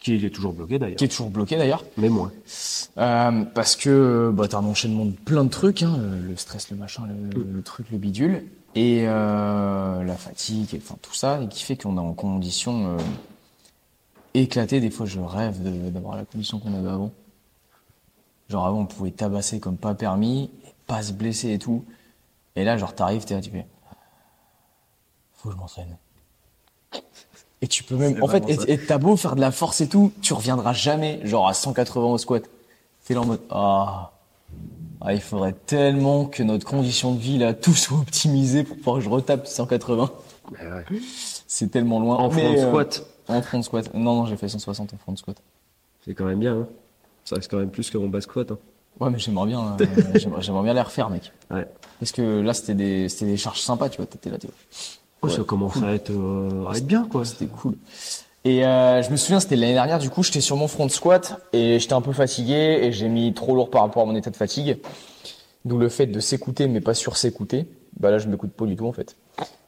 [0.01, 0.97] Qui est toujours bloqué d'ailleurs.
[0.97, 2.31] qui est toujours bloqué d'ailleurs, Mais moins.
[2.99, 6.77] euh, parce que bah t'as un enchaînement de plein de trucs, hein, le, stress, le
[6.77, 11.49] machin, le, le truc, le bidule, et euh, la fatigue, et, enfin tout ça, et
[11.49, 12.99] qui fait qu'on est en condition euh,
[14.35, 14.81] éclatée.
[14.81, 17.13] Des fois je rêve d'avoir la condition qu'on avait avant.
[18.49, 21.85] Genre avant on pouvait tabasser comme pas permis, et pas se blesser et tout.
[22.57, 23.67] Et là genre t'arrives, t'es là, tu fais,
[25.35, 25.97] faut que je m'entraîne.
[27.61, 30.13] Et tu peux même, en fait, et t'as beau faire de la force et tout,
[30.21, 32.45] tu reviendras jamais, genre à 180 au squat.
[33.07, 34.13] T'es là en mode, ah,
[35.05, 38.97] ah, il faudrait tellement que notre condition de vie là, tout soit optimisé pour pouvoir
[38.97, 40.11] que je retape 180.
[41.47, 42.17] C'est tellement loin.
[42.17, 43.95] En front euh, squat, en front squat.
[43.95, 45.37] Non, non, j'ai fait 160 en front squat.
[46.05, 46.55] c'est quand même bien.
[46.61, 46.67] Hein.
[47.25, 48.51] Ça reste quand même plus que mon bas squat.
[48.51, 48.59] Hein.
[49.01, 51.33] Ouais, mais j'aimerais bien, euh, j'aimerais j'aimerais bien les refaire, mec.
[51.51, 51.67] Ouais.
[51.99, 54.57] Parce que là, c'était des, c'était des charges sympas, tu vois, t'étais là, tu vois.
[55.23, 55.33] Oh, Ouais.
[55.33, 57.25] ça commence à être, euh, à être bien, quoi.
[57.25, 57.77] C'était cool.
[58.47, 61.41] Et euh, je me souviens, c'était l'année dernière, du coup, j'étais sur mon front squat
[61.55, 64.31] et j'étais un peu fatigué et j'ai mis trop lourd par rapport à mon état
[64.31, 64.79] de fatigue.
[65.65, 67.67] D'où le fait de s'écouter mais pas sur s'écouter.
[67.99, 69.17] Bah là, je m'écoute pas du tout en fait.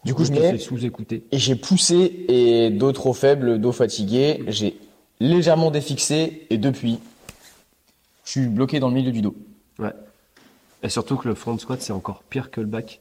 [0.05, 1.25] Du coup, je me sous-écouter.
[1.33, 4.79] et j'ai poussé et dos trop faible, dos fatigué, j'ai
[5.21, 7.01] légèrement défixé et depuis,
[8.25, 9.35] je suis bloqué dans le milieu du dos.
[9.79, 9.93] Ouais.
[10.83, 13.01] Et surtout que le front squat, c'est encore pire que le back.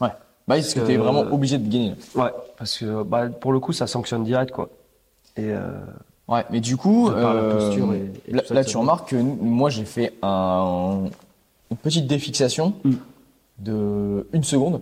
[0.00, 0.08] Ouais.
[0.48, 1.94] Bah, parce que Euh, t'es vraiment obligé de gainer.
[2.16, 2.24] là.
[2.24, 2.30] Ouais.
[2.58, 4.68] Parce que, bah, pour le coup, ça sanctionne direct, quoi.
[5.36, 5.70] Et, euh,
[6.28, 9.84] Ouais, mais du coup, la euh, posture et- et là, tu remarques que moi j'ai
[9.84, 11.04] fait un,
[11.70, 12.92] une petite défixation Mm.
[13.60, 14.80] de une seconde.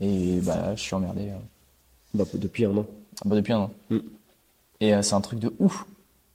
[0.00, 1.30] Et bah, je suis emmerdé.
[1.30, 1.36] euh,
[2.14, 2.86] Bah, depuis un an.
[3.24, 3.70] bah, depuis un an.
[3.90, 3.96] Mm.
[4.80, 5.84] Et euh, c'est un truc de ouf.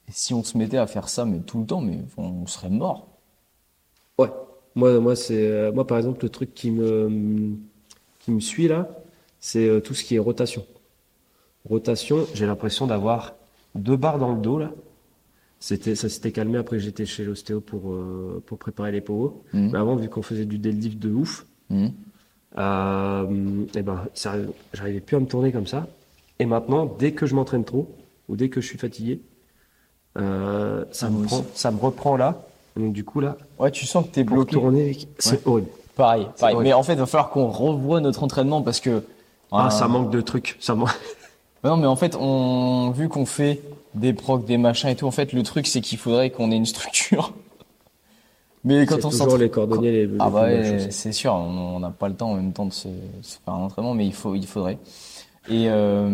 [0.09, 2.69] Et si on se mettait à faire ça, mais tout le temps, mais on serait
[2.69, 3.07] mort.
[4.17, 4.27] Ouais.
[4.75, 7.55] Moi, moi, c'est, moi, par exemple, le truc qui me,
[8.19, 8.89] qui me suit là,
[9.39, 10.65] c'est tout ce qui est rotation.
[11.69, 13.35] Rotation, j'ai l'impression d'avoir
[13.75, 14.71] deux barres dans le dos là.
[15.59, 19.29] C'était, ça s'était calmé après j'étais chez l'ostéo pour, euh, pour préparer les power.
[19.53, 19.69] Mhm.
[19.71, 21.91] Mais avant, vu qu'on faisait du deadlift de ouf, Mhm.
[22.57, 24.33] euh, et ben, ça,
[24.73, 25.87] j'arrivais plus à me tourner comme ça.
[26.39, 27.95] Et maintenant, dès que je m'entraîne trop,
[28.27, 29.21] ou dès que je suis fatigué,
[30.17, 32.45] euh, ça, Ah, me prend, ça me reprend là.
[32.75, 34.51] Donc du coup là, Ouais, tu sens que t'es bloqué.
[34.53, 35.67] tourner, c'est horrible.
[35.95, 36.55] Pareil, pareil.
[36.55, 36.63] horrible.
[36.63, 39.03] Mais en fait, il va falloir qu'on revoie notre entraînement parce que.
[39.51, 40.57] Ah, euh, ça manque de trucs.
[40.59, 40.89] Ça manque.
[41.63, 43.61] Bah Non, mais en fait, on, vu qu'on fait
[43.95, 46.55] des procs, des machins et tout, en fait, le truc, c'est qu'il faudrait qu'on ait
[46.57, 47.33] une structure.
[48.65, 51.89] Mais quand on toujours les cordonniers les, les Ah bah ouais, c'est sûr, on n'a
[51.89, 52.87] pas le temps en même temps de se,
[53.21, 54.77] se faire un entraînement, mais il faut, il faudrait.
[55.49, 56.09] Et euh,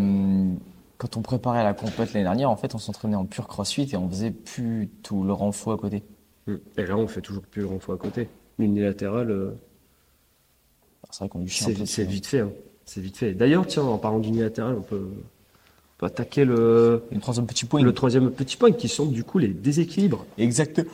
[0.98, 3.98] quand on préparait la compète l'année dernière, en fait, on s'entraînait en pur crossfit et
[3.98, 6.02] on faisait plus tout le renfort à côté.
[6.48, 6.56] Mm.
[6.80, 8.28] Et là, on fait toujours plus grand fois à côté.
[8.58, 9.52] L'unilatéral, euh,
[11.12, 12.06] C'est vrai qu'on lui chie c'est hein.
[12.06, 12.40] vite fait.
[12.40, 12.50] hein.
[12.86, 13.34] C'est vite fait.
[13.36, 15.08] D'ailleurs, tiens, en parlant d'unilatéral, on peut,
[16.00, 17.84] peut attaquer le, troisième petit point.
[17.84, 20.26] le troisième petit point qui sont du coup les déséquilibres.
[20.38, 20.90] Exactement.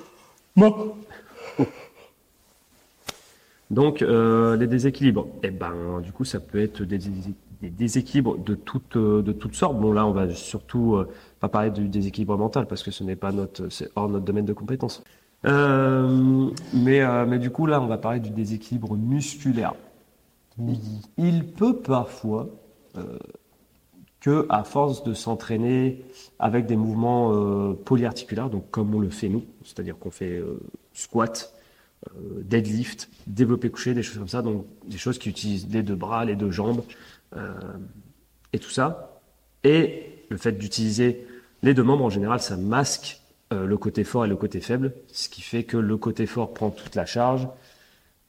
[3.72, 7.00] Donc, euh, les déséquilibres, eh ben, du coup, ça peut être des,
[7.62, 9.80] des déséquilibres de toutes, euh, de toutes sortes.
[9.80, 11.08] Bon, là, on va surtout euh,
[11.40, 14.46] pas parler du déséquilibre mental parce que ce n'est pas notre, c'est hors notre domaine
[14.46, 15.04] de compétence.
[15.46, 19.76] Euh, mais, mais du coup, là, on va parler du déséquilibre musculaire.
[21.18, 22.50] Il peut parfois
[24.26, 26.04] que, à force de s'entraîner
[26.40, 30.60] avec des mouvements euh, polyarticulaires, donc comme on le fait nous, c'est-à-dire qu'on fait euh,
[30.94, 31.54] squat,
[32.08, 35.94] euh, deadlift, développé couché, des choses comme ça, donc des choses qui utilisent les deux
[35.94, 36.82] bras, les deux jambes
[38.52, 39.22] et tout ça.
[39.64, 41.28] Et le fait d'utiliser
[41.62, 45.30] les deux membres en général, ça masque le côté fort et le côté faible, ce
[45.30, 47.48] qui fait que le côté fort prend toute la charge,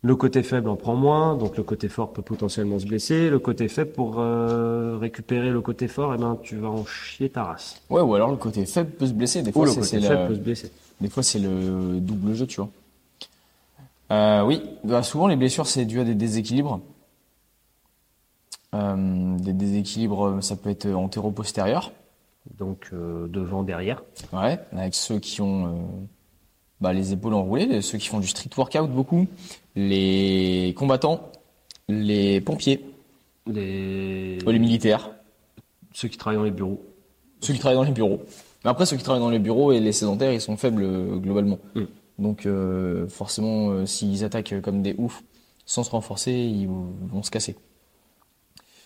[0.02, 3.28] le côté faible en prend moins, donc le côté fort peut potentiellement se blesser.
[3.28, 7.28] Le côté faible, pour euh, récupérer le côté fort, eh ben, tu vas en chier
[7.30, 7.80] ta race.
[7.90, 9.42] Ouais, ou alors le côté faible peut se blesser.
[9.42, 10.70] Des Ou fois, le c'est côté faible la- peut se blesser.
[11.00, 12.70] Des fois, c'est le double jeu, tu vois.
[14.12, 16.80] Euh, oui, bah, souvent les blessures, c'est dû à des déséquilibres.
[18.74, 21.92] Euh, des déséquilibres, ça peut être antéro-postérieur,
[22.58, 24.02] Donc devant, derrière.
[24.32, 26.06] ouais, avec ceux qui ont
[26.80, 29.26] bah, les épaules enroulées, ceux qui font du street workout beaucoup,
[29.74, 31.30] les combattants,
[31.88, 32.84] les pompiers,
[33.46, 34.38] Les...
[34.38, 35.10] les militaires,
[35.92, 36.82] Ceux qui travaillent dans les bureaux.
[37.40, 38.20] ceux qui travaillent dans les bureaux.
[38.64, 41.16] Mais après, ceux qui travaillent dans les bureaux et les sédentaires, ils sont faibles euh,
[41.16, 41.58] globalement.
[41.74, 41.82] Mm.
[42.18, 45.22] Donc euh, forcément, euh, s'ils attaquent comme des oufs,
[45.66, 47.56] sans se renforcer, ils vont se casser.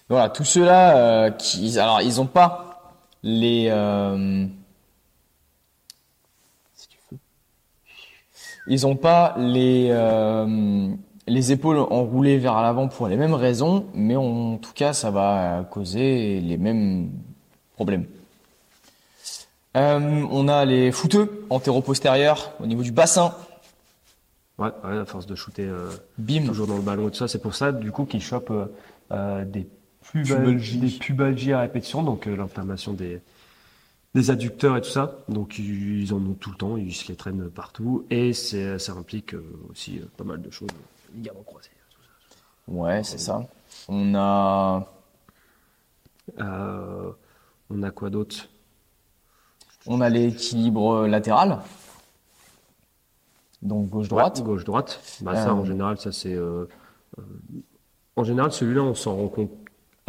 [0.09, 4.47] Voilà, tous ceux-là euh, qui, alors ils ont pas les, euh,
[6.75, 7.19] si tu veux,
[8.67, 10.89] ils ont pas les euh,
[11.27, 15.65] les épaules enroulées vers l'avant pour les mêmes raisons, mais en tout cas, ça va
[15.71, 17.11] causer les mêmes
[17.77, 18.07] problèmes.
[19.77, 23.33] Euh, on a les fouteux antéro-postérieurs au niveau du bassin.
[24.59, 26.45] Ouais, ouais, à force de shooter euh, Bim.
[26.47, 27.29] toujours dans le ballon et tout ça.
[27.29, 28.53] C'est pour ça, du coup, qu'ils chopent
[29.13, 29.69] euh, des,
[30.13, 30.79] pubal- Pubalgies.
[30.79, 33.21] des pubalgies à répétition, donc euh, l'inflammation des,
[34.15, 35.19] des adducteurs et tout ça.
[35.29, 38.07] Donc, ils, en ont tout le temps, ils se les traînent partout.
[38.11, 40.69] Et c'est, ça implique euh, aussi euh, pas mal de choses.
[41.15, 42.73] Ligaments croisés, tout ça.
[42.73, 43.41] Ouais, c'est ça.
[43.89, 44.87] On a
[46.39, 47.11] Euh,
[47.71, 48.49] on a quoi d'autre?
[49.87, 51.59] On a l'équilibre latéral.
[53.63, 54.39] Donc gauche-droite.
[54.39, 55.01] Ouais, Gauche-droite.
[55.23, 56.35] Bah, ça, Euh, en général, ça c'est.
[56.35, 56.67] euh,
[57.19, 57.23] euh,
[58.17, 59.51] en général, celui-là, on s'en rend compte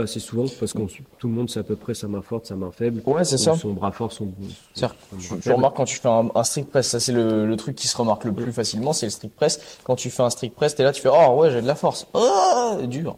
[0.02, 0.80] assez souvent parce que
[1.18, 3.02] tout le monde sait à peu près sa main forte, sa main faible.
[3.06, 3.56] Ouais, c'est ça.
[3.56, 4.30] Son bras fort, son.
[4.74, 7.56] Son Tu, tu remarques quand tu fais un, un strict press, ça c'est le, le
[7.58, 9.60] truc qui se remarque le plus facilement, c'est le strict press.
[9.84, 11.76] Quand tu fais un strict press, t'es là, tu fais oh ouais j'ai de la
[11.76, 13.18] force, oh dur.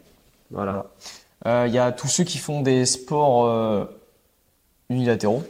[0.52, 0.86] Voilà.
[1.46, 3.86] Euh, Il y a tous ceux qui font des sports euh,
[4.90, 5.44] unilatéraux.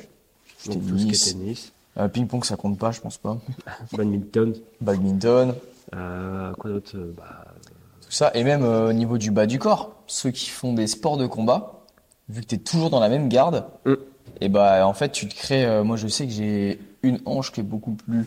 [0.67, 1.27] Donc, tout ce qui Tennis.
[1.27, 3.37] est tennis, Euh, Ping-pong ça compte pas, je pense pas.
[3.91, 5.53] badminton, Badminton,
[5.95, 7.45] euh, quoi d'autre euh, bah,
[8.01, 10.87] tout ça, et même euh, au niveau du bas du corps, ceux qui font des
[10.87, 11.83] sports de combat,
[12.29, 13.93] vu que t'es toujours dans la même garde, Mm.
[14.41, 15.65] et bah en fait tu te crées.
[15.65, 18.25] euh, moi je sais que j'ai une hanche qui est beaucoup plus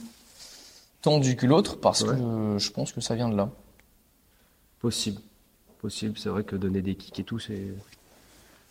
[1.02, 2.08] tendue que l'autre parce Ouais.
[2.16, 3.48] que euh, je pense que ça vient de là.
[4.80, 5.20] Possible.
[5.80, 6.18] Possible.
[6.18, 7.62] C'est vrai que donner des kicks et tout, c'est.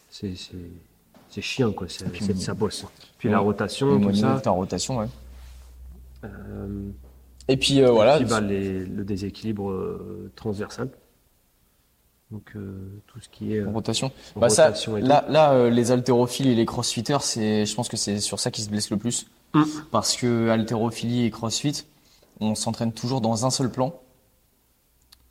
[0.09, 0.33] C'est.
[1.29, 1.87] C'est chiant, quoi.
[1.89, 2.85] C'est c'est- ça bosse.
[3.17, 3.33] Puis ouais.
[3.33, 4.35] la rotation, tout ça.
[4.35, 5.07] de ta rotation, ouais.
[6.23, 6.89] Euh,
[7.47, 8.17] Et puis euh, voilà.
[8.17, 9.99] Puis, bah, les- le déséquilibre
[10.35, 10.89] transversal.
[12.35, 14.11] Donc euh, tout ce qui est euh, Rotation.
[14.35, 17.95] Bah ça, et là, là, euh, les haltérophiles et les crossfitters, c'est, je pense que
[17.95, 19.27] c'est sur ça qu'ils se blessent le plus.
[19.53, 19.63] Mm.
[19.89, 21.85] Parce que haltérophilie et crossfit,
[22.41, 23.93] on s'entraîne toujours dans un seul plan.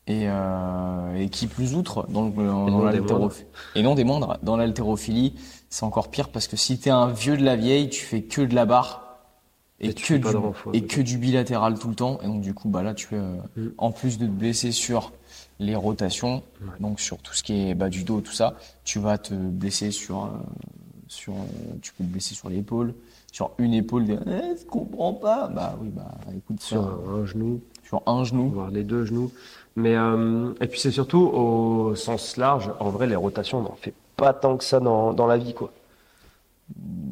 [0.07, 3.47] Et, euh, et qui plus outre dans, le- dans non des l'haltérophilie.
[3.75, 4.39] Et non des moindres.
[4.43, 5.35] Dans l'haltérophilie,
[5.69, 8.41] c'est encore pire parce que si t'es un vieux de la vieille, tu fais que
[8.41, 9.03] de la barre.
[9.81, 10.87] Et, que du, de renfort, et ouais.
[10.87, 12.19] que du bilatéral tout le temps.
[12.23, 13.69] Et donc du coup, bah là, tu euh, Mm.
[13.77, 15.13] en plus de te blesser sur
[15.61, 16.69] les rotations, Ouais.
[16.81, 19.91] donc sur tout ce qui est bas du dos, tout ça, tu vas te blesser
[19.91, 20.29] sur, euh,
[21.09, 21.35] sur,
[21.83, 22.95] tu peux te blesser sur l'épaule,
[23.33, 24.05] sur une épaule.
[24.11, 25.49] Eh, je comprends pas.
[25.49, 28.51] Bah oui, bah écoute, sur sur, un, un genou, sur un genou.
[28.51, 29.31] voire les deux genoux.
[29.77, 32.71] Mais euh, et puis c'est surtout au sens large.
[32.81, 35.55] En vrai, les rotations, on n'en fait pas tant que ça dans, dans la vie,
[35.55, 35.73] quoi.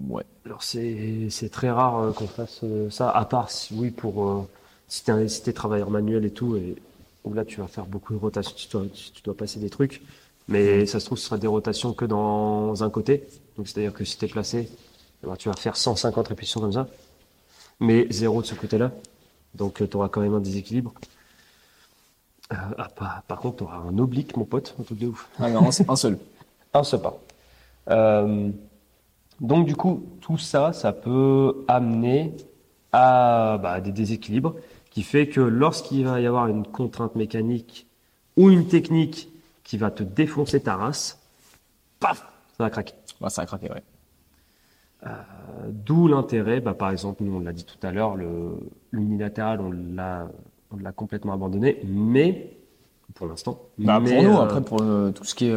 [0.08, 0.24] Ouais.
[0.46, 4.46] Alors c'est c'est très rare euh, qu'on fasse ça, à part si, oui pour
[4.88, 6.76] si t'es si travailleur manuel et tout, et
[7.24, 9.70] où là tu vas faire beaucoup de rotations, tu dois, tu, tu dois passer des
[9.70, 10.02] trucs.
[10.48, 13.24] Mais ça se trouve, ce sera des rotations que dans un côté.
[13.56, 14.68] Donc c'est-à-dire que si t'es placé,
[15.22, 16.88] eh ben, tu vas faire 150 répétitions comme ça,
[17.80, 18.92] mais zéro de ce côté-là.
[19.54, 20.92] Donc tu auras quand même un déséquilibre.
[22.52, 25.28] Euh, ah, par, par contre, tu auras un oblique, mon pote, un truc de ouf.
[25.38, 26.18] Ah non, c'est un seul.
[26.74, 27.20] Un seul pas.
[27.90, 28.50] Euh,
[29.40, 32.34] donc du coup, tout ça, ça peut amener
[32.92, 34.54] à bah, des déséquilibres
[34.92, 37.86] qui fait que lorsqu'il va y avoir une contrainte mécanique
[38.36, 39.28] ou une technique
[39.64, 41.18] qui va te défoncer ta race,
[42.00, 42.18] paf,
[42.56, 42.94] ça va craquer.
[43.28, 43.82] Ça a craqué, ouais.
[45.06, 45.10] Euh,
[45.70, 48.52] D'où l'intérêt, bah, par exemple, nous on l'a dit tout à l'heure, le
[48.92, 50.28] l'unilatéral on l'a
[50.70, 52.56] on l'a complètement abandonné, mais
[53.14, 53.60] pour l'instant.
[53.78, 55.56] Bah, pour nous, euh, après, pour euh, tout ce qui est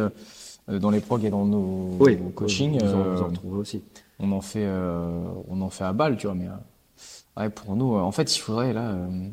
[0.68, 3.82] dans les prog et dans nos, oui, nos coachings, vous, en- vous en retrouvez aussi.
[4.18, 4.66] on en fait,
[5.48, 6.34] on en fait à balle, tu vois.
[6.34, 6.48] Mais
[7.36, 9.28] ouais, pour nous, euh, en fait, il faudrait là, euh,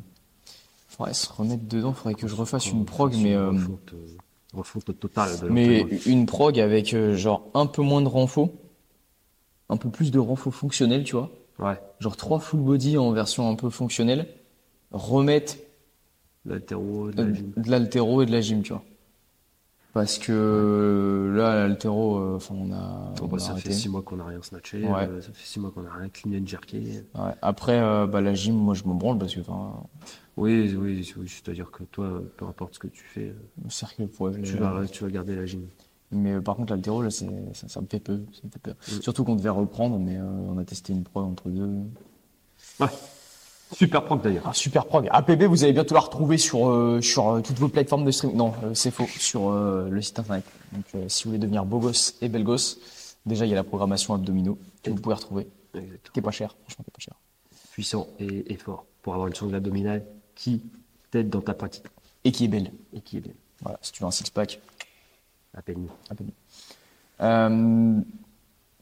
[0.88, 1.94] faudrait se remettre dedans.
[1.94, 4.18] Faudrait que je refasse une prog, mais euh, refonte, euh,
[4.54, 6.02] refonte totale de mais l'entraînement.
[6.06, 8.54] une prog avec euh, genre un peu moins de renfo,
[9.70, 11.32] un peu plus de renfo fonctionnel, tu vois.
[11.60, 14.28] Ouais, Genre trois full body en version un peu fonctionnelle,
[14.92, 15.56] remettre
[16.46, 17.54] l'altéro, de Euh, la gym.
[17.58, 18.84] de l'altéro et de la gym, tu vois.
[19.94, 23.70] Parce que là, l'altéro, euh, enfin, on a, Bon, on bah, a ça arrêté.
[23.70, 25.08] fait six mois qu'on n'a rien snatché, Ouais.
[25.08, 26.80] euh, ça fait six mois qu'on n'a rien clean and jerké.
[27.14, 27.32] Ouais.
[27.44, 29.42] Après, euh, bah, la gym, moi, je me branle parce que,
[30.36, 33.36] Oui, oui, oui, c'est-à-dire que toi, peu importe ce que tu fais,
[33.70, 34.08] cercle
[34.44, 35.68] tu vas, tu vas garder la gym.
[36.10, 38.20] Mais par contre, l'altéro, là, c'est, ça, ça me fait peu.
[38.34, 38.76] Ça me fait peur.
[38.88, 39.02] Mm.
[39.02, 41.70] Surtout qu'on devait reprendre, mais on a testé une prog entre deux.
[42.80, 42.88] Ouais.
[43.76, 44.44] Super proc d'ailleurs.
[44.46, 45.08] Ah, super prog.
[45.12, 48.38] APB, vous allez bientôt la retrouver sur, euh, sur euh, toutes vos plateformes de streaming.
[48.38, 50.44] Non, euh, c'est faux, sur le site internet.
[50.72, 52.80] Donc, si vous voulez devenir beau gosse et belle gosse,
[53.26, 56.00] déjà, il y a la programmation abdominaux que vous pouvez retrouver, Exactement.
[56.14, 57.14] qui est pas cher, franchement, qui est pas cher.
[57.72, 60.06] Puissant et, et fort pour avoir une sangle abdominale
[60.36, 60.62] qui
[61.12, 61.84] t'aide dans ta pratique
[62.24, 62.72] Et qui est belle.
[62.94, 63.36] et qui est belle.
[63.62, 64.60] Voilà, si tu veux un six-pack,
[65.56, 65.90] Appelle-nous.
[66.10, 66.30] APB.
[67.22, 68.00] Euh,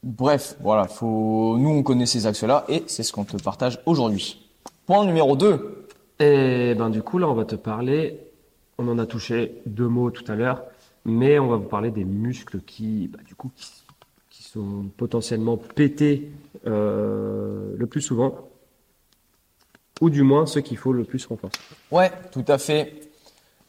[0.02, 4.41] bref, voilà, faut, nous, on connaît ces axes-là et c'est ce qu'on te partage aujourd'hui.
[4.92, 5.86] Point numéro 2.
[6.20, 8.20] Et ben du coup là on va te parler,
[8.76, 10.64] on en a touché deux mots tout à l'heure,
[11.06, 13.70] mais on va vous parler des muscles qui, bah, du coup, qui,
[14.28, 16.30] qui sont potentiellement pétés
[16.66, 18.50] euh, le plus souvent,
[20.02, 21.58] ou du moins ceux qu'il faut le plus renforcer.
[21.90, 22.92] Ouais, tout à fait.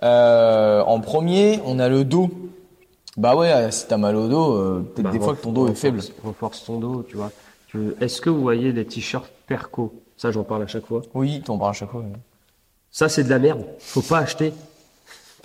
[0.04, 2.32] Euh, en premier, on a le dos.
[3.16, 5.70] Bah ouais, si t'as mal au dos, euh, peut-être Bah, des fois que ton dos
[5.70, 6.02] est faible.
[6.22, 7.32] Renforce ton dos, tu vois.
[8.02, 10.03] Est-ce que vous voyez les t-shirts Perco?
[10.24, 11.02] Ça j'en parle à chaque fois.
[11.16, 12.02] Oui, t'en parles à chaque fois.
[12.92, 13.66] Ça c'est de la merde.
[13.80, 14.54] Faut pas acheter.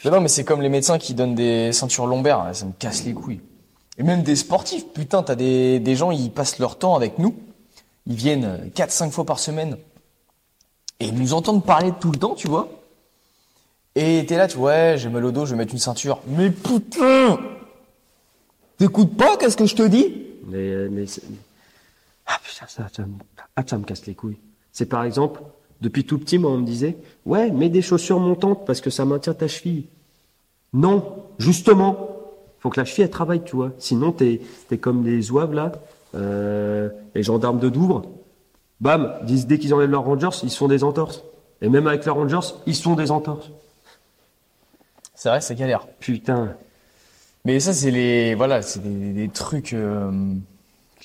[0.05, 3.05] Mais non, mais c'est comme les médecins qui donnent des ceintures lombaires, ça me casse
[3.05, 3.41] les couilles.
[3.99, 7.35] Et même des sportifs, putain, t'as des, des gens, ils passent leur temps avec nous,
[8.07, 9.79] ils viennent 4-5 fois par semaine,
[11.01, 12.69] et ils nous entendent parler tout le temps, tu vois.
[13.97, 16.21] Et t'es là, tu vois, ouais, j'ai mal au dos, je vais mettre une ceinture.
[16.29, 17.41] Mais putain
[18.77, 20.15] T'écoutes pas, qu'est-ce que je te dis?
[20.47, 21.23] Mais, mais c'est-
[22.27, 23.15] ah, putain, ça, ça, me-
[23.57, 24.39] ah, ça me casse les couilles.
[24.79, 25.41] C'est par exemple,
[25.81, 29.05] depuis tout petit, moi, on me disait, ouais, mets des chaussures montantes parce que ça
[29.05, 29.87] maintient ta cheville.
[30.73, 32.11] Non, justement,
[32.61, 33.73] faut que la cheville, elle travaille, tu vois.
[33.79, 35.73] Sinon, t'es, t'es comme les zouaves, là,
[36.15, 38.03] euh, les gendarmes de Douvres.
[38.81, 41.25] Bam, disent, dès qu'ils enlèvent leurs rangers, ils sont des entorses.
[41.61, 43.51] Et même avec leurs rangers, ils sont des entorses.
[45.17, 45.89] C'est vrai, c'est galère.
[45.99, 46.55] Putain.
[47.45, 50.37] Mais ça, c'est les, voilà, c'est des, des trucs euh,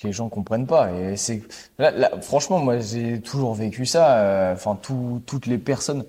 [0.04, 0.92] que les gens comprennent pas.
[0.92, 1.42] Et c'est,
[1.80, 4.18] là, là, franchement, moi, j'ai toujours vécu ça.
[4.20, 6.06] euh, Enfin, tout- toutes les personnes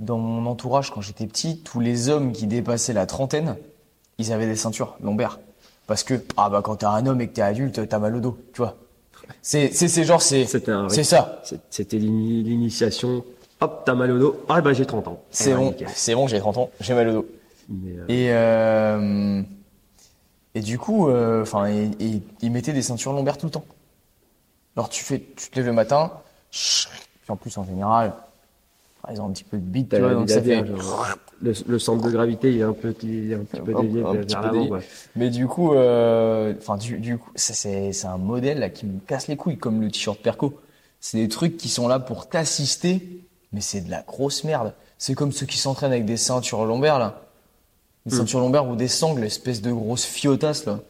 [0.00, 3.56] dans mon entourage quand j'étais petit, tous les hommes qui dépassaient la trentaine,
[4.18, 5.38] ils avaient des ceintures lombaires.
[5.86, 8.20] Parce que, ah bah, quand t'es un homme et que t'es adulte, t'as mal au
[8.20, 8.76] dos, tu vois.
[9.42, 11.42] C'est, c'est, genre, c'est, c'est ça.
[11.70, 13.24] C'était l'ini- l'initiation.
[13.60, 14.40] Hop, t'as mal au dos.
[14.48, 15.20] Ah, bah, j'ai 30 ans.
[15.30, 17.26] C'est Eh ben, bon, c'est bon, j'ai 30 ans, j'ai mal au dos.
[17.68, 19.42] Mais, euh, Et, euh,
[20.54, 23.64] et du coup, euh, enfin, et, et ils mettaient des ceintures lombaires tout le temps.
[24.76, 26.12] Alors tu fais, tu te lèves le matin,
[26.50, 28.12] puis en plus en général,
[29.10, 30.64] ils ont un petit peu de bite, tu vois, donc ça fait.
[30.64, 31.06] genre,
[31.40, 34.02] le, le centre de gravité il est un peu, il est un petit peu dévié
[34.04, 34.70] un petit peu dévié.
[35.16, 39.26] Mais du coup, euh, enfin, du, du coup, c'est un modèle là qui me casse
[39.28, 40.60] les couilles, comme le t-shirt Perco.
[41.00, 44.72] C'est des trucs qui sont là pour t'assister, mais c'est de la grosse merde.
[44.98, 47.22] C'est comme ceux qui s'entraînent avec des ceintures lombaires là,
[48.06, 48.18] des Hmm.
[48.18, 50.80] ceintures lombaires ou des sangles, espèce de grosses fiotasses là.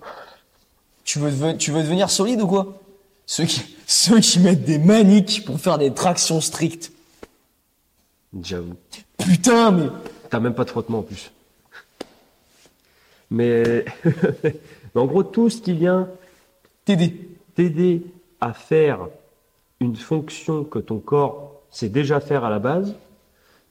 [1.04, 2.80] Tu veux, tu veux devenir solide ou quoi?
[3.26, 6.92] Ceux qui, ceux qui mettent des maniques pour faire des tractions strictes.
[8.42, 8.74] J'avoue.
[9.18, 9.88] Putain, mais
[10.30, 11.30] T'as même pas de frottement en plus.
[13.30, 13.84] Mais,
[14.44, 16.08] mais en gros, tout ce qui vient
[16.86, 17.28] t'aider.
[17.54, 18.02] t'aider
[18.40, 19.08] à faire
[19.80, 22.94] une fonction que ton corps sait déjà faire à la base,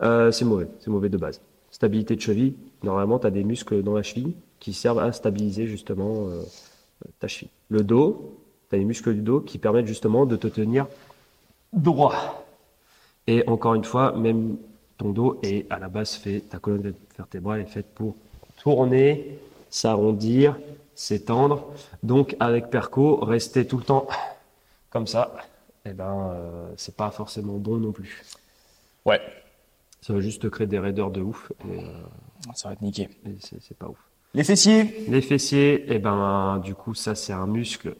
[0.03, 0.67] euh, c'est mauvais.
[0.79, 1.41] C'est mauvais de base.
[1.71, 2.53] Stabilité de cheville.
[2.83, 6.43] Normalement, tu as des muscles dans la cheville qui servent à stabiliser justement euh,
[7.19, 7.49] ta cheville.
[7.69, 10.87] Le dos, tu as les muscles du dos qui permettent justement de te tenir
[11.73, 12.45] droit.
[13.27, 14.57] Et encore une fois, même
[14.97, 18.15] ton dos est à la base fait, ta colonne vertébrale est faite pour
[18.57, 20.57] tourner, s'arrondir,
[20.95, 21.71] s'étendre.
[22.03, 24.07] Donc avec Perco, rester tout le temps
[24.89, 25.33] comme ça,
[25.85, 28.23] eh ben euh, c'est pas forcément bon non plus.
[29.05, 29.21] Ouais.
[30.01, 31.83] Ça va juste te créer des raideurs de ouf et, euh,
[32.55, 33.09] Ça va niquer.
[33.25, 33.97] et c'est pas ouf.
[34.33, 37.95] Les fessiers, Les fessiers, eh ben du coup ça c'est un muscle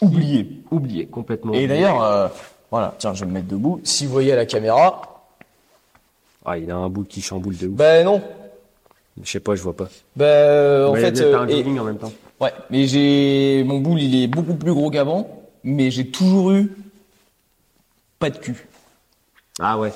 [0.00, 0.62] oublié.
[0.70, 1.52] oublié complètement.
[1.52, 2.28] Et d'ailleurs, euh,
[2.70, 3.80] voilà, tiens, je vais me mettre debout.
[3.84, 5.02] Si vous voyez à la caméra,
[6.44, 7.74] ah il a un bout qui chamboule de ouf.
[7.76, 8.22] ben non.
[9.22, 9.88] Je sais pas, je vois pas.
[10.16, 12.12] Ben euh, en Ouais, fait, t'as euh, un et- en même temps.
[12.40, 16.72] ouais, mais j'ai mon boule, il est beaucoup plus gros qu'avant, mais j'ai toujours eu
[18.18, 18.66] pas de cul.
[19.58, 19.92] Ah ouais.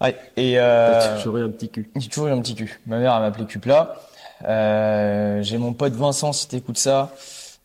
[0.00, 0.16] Ouais.
[0.36, 1.90] Et euh, J'aurais un petit cul.
[1.96, 2.80] j'ai toujours eu un petit cul.
[2.86, 3.96] Ma mère elle m'appelait cul plat.
[4.44, 7.14] Euh, j'ai mon pote Vincent, si t'écoutes ça,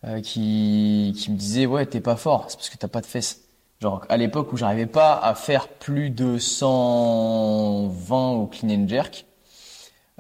[0.05, 3.05] euh, qui qui me disait ouais t'es pas fort, c'est parce que t'as pas de
[3.05, 3.41] fesses.
[3.82, 9.25] Genre à l'époque où j'arrivais pas à faire plus de 120 au clean and jerk,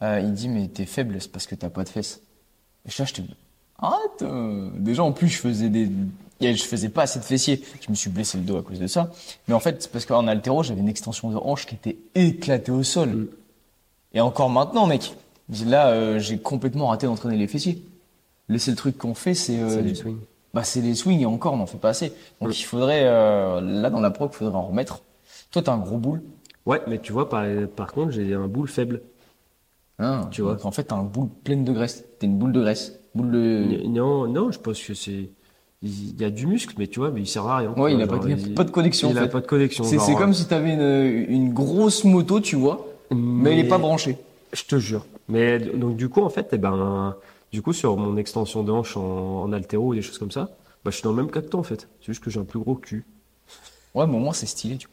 [0.01, 2.21] euh, il dit mais t'es faible, c'est parce que t'as pas de fesses.
[2.85, 3.23] Et je j'étais
[3.79, 4.21] arrête.
[4.23, 4.69] euh.
[4.75, 5.89] Déjà en plus je faisais des,
[6.41, 7.61] et je faisais pas assez de fessiers.
[7.81, 9.11] Je me suis blessé le dos à cause de ça.
[9.47, 12.71] Mais en fait c'est parce qu'en altéro j'avais une extension de hanche qui était éclatée
[12.71, 13.09] au sol.
[13.09, 13.27] Mm.
[14.13, 15.13] Et encore maintenant mec,
[15.65, 17.81] là euh, j'ai complètement raté d'entraîner les fessiers.
[18.47, 20.17] Le truc qu'on fait c'est euh, C'est du swing.
[20.53, 22.11] bah c'est les swings et encore on n'en fait pas assez.
[22.41, 22.53] Donc Mm.
[22.53, 25.01] il faudrait euh, là dans la prog il faudrait en remettre.
[25.51, 26.21] Toi t'as un gros boule.
[26.67, 27.43] Ouais, mais tu vois, par,
[27.75, 29.01] par contre, j'ai un boule faible.
[29.97, 30.63] Hein, Tu vois.
[30.63, 32.03] En fait t'as un boule pleine de graisse.
[32.19, 32.99] T'es une boule de graisse.
[33.15, 33.81] Boule de.
[33.87, 35.29] Non, non, je pense que c'est.
[35.83, 37.73] Il y a du muscle, mais tu vois, mais il sert à rien.
[37.75, 39.47] Ouais, il a Genre, pas, il a pas de connexion Il en a pas de
[39.47, 39.83] connexion.
[39.83, 44.17] C'est comme si t'avais une, une grosse moto, tu vois, mais elle est pas branchée.
[44.53, 45.05] Je te jure.
[45.27, 47.15] Mais donc du coup, en fait, eh ben,
[47.51, 50.49] du coup, sur mon extension de hanche en, en altéro ou des choses comme ça,
[50.83, 51.87] bah, je suis dans le même cas que toi, en fait.
[52.01, 53.03] C'est juste que j'ai un plus gros cul.
[53.95, 54.77] Ouais, mais au moins c'est stylé.
[54.77, 54.87] Tu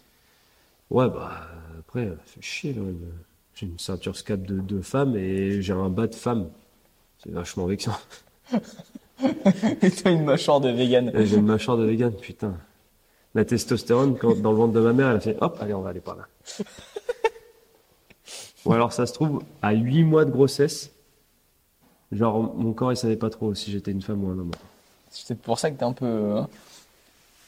[0.91, 1.05] vois.
[1.07, 1.33] Ouais, bah,
[1.81, 2.97] après, euh, fait chier, même.
[3.55, 6.49] J'ai une ceinture scap de, de femme et j'ai un bas de femme.
[7.23, 7.97] C'est vachement vexant.
[9.83, 11.11] Et t'as une mâchoire de vegan.
[11.15, 12.55] Et J'ai une mâchoire de vegan, putain.
[13.35, 15.83] La testostérone, quand, dans le ventre de ma mère, elle a fait hop, allez, on
[15.83, 16.27] va aller par là.
[18.65, 20.93] Ou alors, ça se trouve, à 8 mois de grossesse,
[22.13, 24.51] genre, mon corps, il savait pas trop si j'étais une femme ou un homme.
[25.11, 26.49] C'est pour ça que t'es un peu, hein,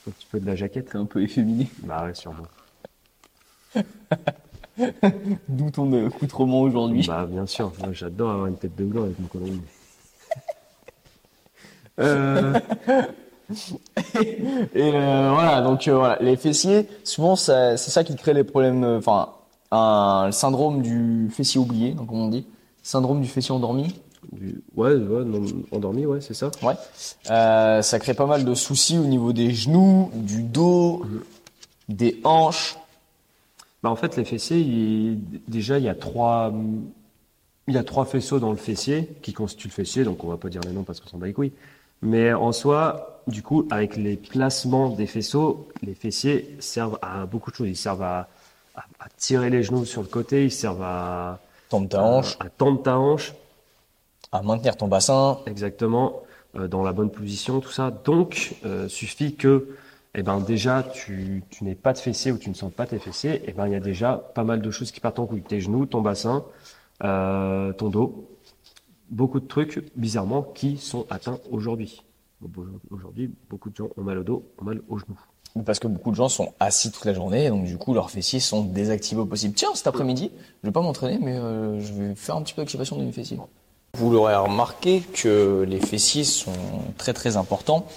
[0.06, 0.90] Un petit peu de la jaquette.
[0.90, 1.68] t'es un peu efféminé.
[1.82, 2.46] Bah ouais, sûrement.
[5.48, 7.06] D'où ton euh, accoutrement aujourd'hui.
[7.06, 9.60] Bah, bien sûr, j'adore avoir une tête de gland avec mon colonie.
[12.00, 12.58] Euh,
[14.74, 18.84] Et euh, voilà, donc euh, voilà, les fessiers, souvent c'est ça qui crée les problèmes,
[18.84, 19.30] enfin,
[19.72, 22.46] un le syndrome du fessier oublié, donc comme on dit,
[22.82, 23.94] syndrome du fessier endormi.
[24.32, 25.42] du- ouais, ouais, non,
[25.72, 26.50] endormi, ouais, c'est ça.
[26.62, 26.74] Ouais.
[27.30, 31.04] Euh, ça crée pas mal de soucis au niveau des genoux, du dos,
[31.88, 32.76] des hanches.
[33.82, 36.52] Bah, en fait, les fessiers, il- déjà, il y a trois,
[37.66, 40.36] il y a trois faisceaux dans le fessier qui constituent le fessier, donc on va
[40.36, 41.52] pas dire les noms parce qu'on s'en bat les couilles.
[42.02, 47.50] Mais en soi, du coup, avec les placements des faisceaux, les fessiers servent à beaucoup
[47.50, 47.68] de choses.
[47.68, 48.28] Ils servent à,
[48.74, 51.40] à- à tirer les genoux sur le côté, ils servent à,
[51.70, 53.32] Tendre ta hanche, à, à tendre ta hanche,
[54.32, 55.38] à maintenir ton bassin.
[55.46, 56.22] exactement,
[56.56, 57.90] euh, dans la bonne position, tout ça.
[57.90, 59.68] Donc, euh, suffit que,
[60.14, 62.98] eh ben, déjà, tu, tu n'aies pas de fessiers ou tu ne sens pas tes
[62.98, 65.42] fessiers, eh ben, il y a déjà pas mal de choses qui partent en couille.
[65.42, 66.44] Tes genoux, ton bassin,
[67.04, 68.28] euh, ton dos.
[69.10, 72.02] Beaucoup de trucs, bizarrement, qui sont atteints aujourd'hui.
[72.90, 75.18] Aujourd'hui, beaucoup de gens ont mal au dos, ont mal aux genoux.
[75.66, 78.38] Parce que beaucoup de gens sont assis toute la journée, donc du coup leurs fessiers
[78.38, 79.52] sont désactivés au possible.
[79.54, 80.30] Tiens, cet après-midi,
[80.62, 83.12] je vais pas m'entraîner, mais euh, je vais faire un petit peu d'activation de mes
[83.12, 83.38] fessiers.
[83.94, 86.52] Vous l'aurez remarqué que les fessiers sont
[86.96, 87.88] très très importants,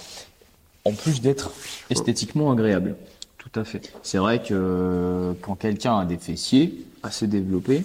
[0.84, 1.52] en plus d'être
[1.90, 2.96] esthétiquement agréables.
[3.38, 3.92] Tout à fait.
[4.02, 7.84] C'est vrai que quand quelqu'un a des fessiers assez développés,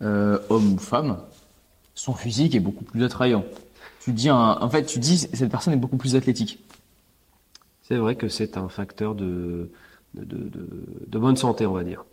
[0.00, 1.18] euh, homme ou femme,
[2.00, 3.44] son physique est beaucoup plus attrayant.
[4.02, 6.58] Tu dis, un- en fait, tu dis cette personne est beaucoup plus athlétique.
[7.82, 9.70] C'est vrai que c'est un facteur de,
[10.14, 12.04] de, de, bonne santé, on va dire.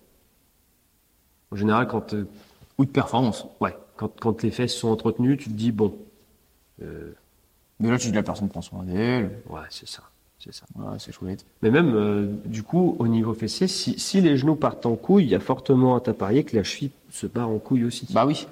[1.51, 2.27] En général, quand, euh,
[2.77, 3.45] Ou de performance.
[3.61, 5.95] ouais, quand, quand les fesses sont entretenues, tu te dis, bon,
[6.81, 7.13] euh,
[7.79, 9.39] Mais là, tu dis la personne prend soin d'elle.
[9.49, 10.03] ouais, c'est ça,
[10.38, 10.65] c'est ça.
[10.75, 11.45] Voilà, c'est chouette.
[11.61, 15.23] Mais même, euh, du coup, au niveau fessier, si, si les genoux partent en couille,
[15.23, 18.05] il y a fortement à parier que la cheville se part en couille aussi.
[18.11, 18.47] Bah oui.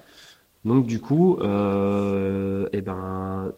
[0.65, 3.51] Donc, du coup, euh, eh ben,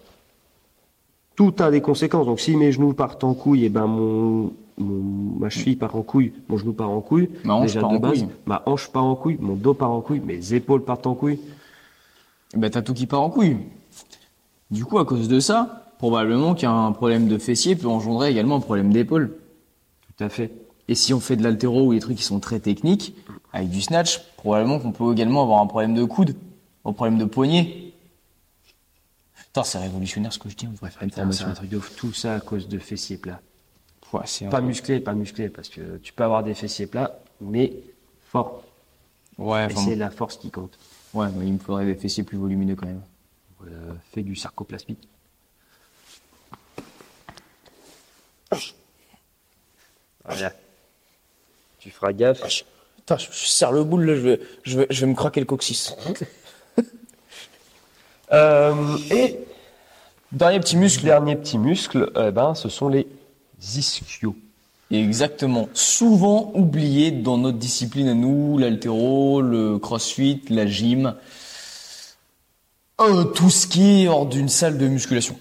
[1.36, 2.26] tout a des conséquences.
[2.26, 6.01] Donc, si mes genoux partent en couille, eh ben, mon, mon- ma cheville part en
[6.01, 7.30] couille, mon genou part en couille.
[7.45, 8.28] Ma hanche Déjà part de en base, couille.
[8.45, 11.39] ma hanche part en couille, mon dos part en couille, mes épaules partent en couille.
[12.55, 13.58] Bah t'as tout qui part en couille.
[14.70, 18.62] Du coup, à cause de ça, probablement qu'un problème de fessier peut engendrer également un
[18.62, 19.38] problème d'épaule.
[20.18, 20.51] Tout à fait.
[20.89, 23.16] Et si on fait de l'altéro ou des trucs qui sont très techniques,
[23.53, 26.36] avec du snatch, probablement qu'on peut également avoir un problème de coude,
[26.88, 27.92] un problème de poignet.
[29.36, 31.48] Putain, c'est révolutionnaire ce que je dis, on devrait faire une C'est formation.
[31.48, 31.96] un truc de ouf.
[31.96, 33.42] Tout ça à cause de fessiers plats.
[34.14, 34.64] Ouais, Pas truc.
[34.64, 37.74] musclés, pas musclés, parce que tu peux avoir des fessiers plats, mais
[38.32, 38.64] forts.
[39.38, 40.78] Ouais, Et c'est la force qui compte.
[41.14, 43.02] ouais, mais il me faudrait des fessiers plus volumineux quand même.
[43.68, 45.08] Euh, fais du sarcoplasmique.
[50.26, 50.54] Voilà.
[51.80, 52.42] Tu feras gaffe.
[52.98, 55.40] Putain, je, je serre le boule là, je vais, je vais, je vais me craquer
[55.40, 55.96] le coccyx.
[58.34, 59.39] Euh, et
[60.32, 61.05] Dernier petit muscle.
[61.05, 63.07] dernier petit muscle, eh ben, ce sont les
[63.61, 64.36] ischios.
[64.91, 65.67] Exactement.
[65.73, 71.15] Souvent oublié dans notre discipline à nous, l'altéro, le crossfit, la gym,
[73.01, 75.38] euh, tout ce qui est hors d'une salle de musculation.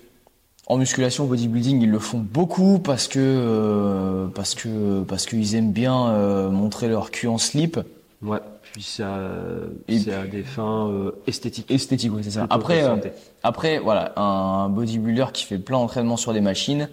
[0.67, 5.73] En musculation, bodybuilding, ils le font beaucoup parce que euh, parce que parce qu'ils aiment
[5.73, 7.79] bien euh, montrer leur cul en slip.
[8.23, 8.41] Ouais.
[8.77, 9.23] Puis ça,
[9.89, 11.71] c'est à des fins euh, esthétiques.
[11.71, 12.47] Esthétique, oui, c'est ça.
[12.51, 12.97] Après, euh,
[13.43, 16.91] après, voilà, un bodybuilder qui fait plein d'entraînements sur des machines,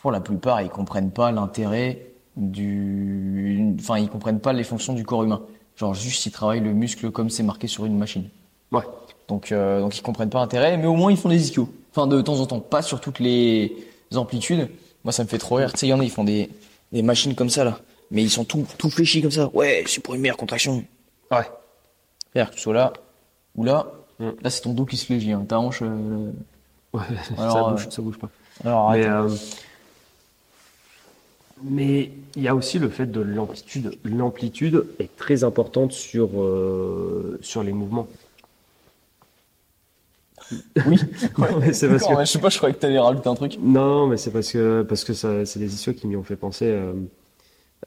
[0.00, 2.06] pour la plupart, ils comprennent pas l'intérêt
[2.38, 5.42] du, enfin, ils comprennent pas les fonctions du corps humain.
[5.76, 8.30] Genre juste, ils travaillent le muscle comme c'est marqué sur une machine.
[8.72, 8.84] Ouais.
[9.28, 11.68] Donc, euh, donc ils comprennent pas l'intérêt, mais au moins ils font des ischios.
[11.94, 13.76] Enfin, de temps en temps, pas sur toutes les
[14.14, 14.70] amplitudes.
[15.04, 15.70] Moi, ça me fait trop rire.
[15.74, 16.48] Tu sais, il y en a, ils font des,
[16.92, 17.78] des machines comme ça là,
[18.10, 19.50] mais ils sont tout, tout fléchis comme ça.
[19.54, 20.84] Ouais, c'est pour une meilleure contraction.
[21.30, 21.48] Ouais.
[22.32, 22.92] C'est-à-dire que tu sois là
[23.54, 23.86] ou là.
[24.18, 24.30] Mm.
[24.42, 25.32] Là, c'est ton dos qui se fléchit.
[25.32, 25.44] Hein.
[25.48, 25.80] Ta hanche.
[25.82, 26.30] euh,
[26.92, 27.02] Ouais,
[27.38, 28.28] Alors, ça euh, bouge, ça bouge pas.
[28.64, 29.28] Alors, Mais, euh,
[31.62, 33.98] mais il y a aussi le fait de l'amplitude.
[34.04, 38.08] L'amplitude est très importante sur, euh, sur les mouvements.
[40.86, 40.98] oui.
[41.38, 43.34] Non, mais c'est parce que, ouais, je sais pas, je croyais que t'allais rajouter un
[43.34, 43.56] truc.
[43.60, 46.36] non, mais c'est parce que, parce que ça, c'est des issues qui m'y ont fait
[46.36, 46.76] penser.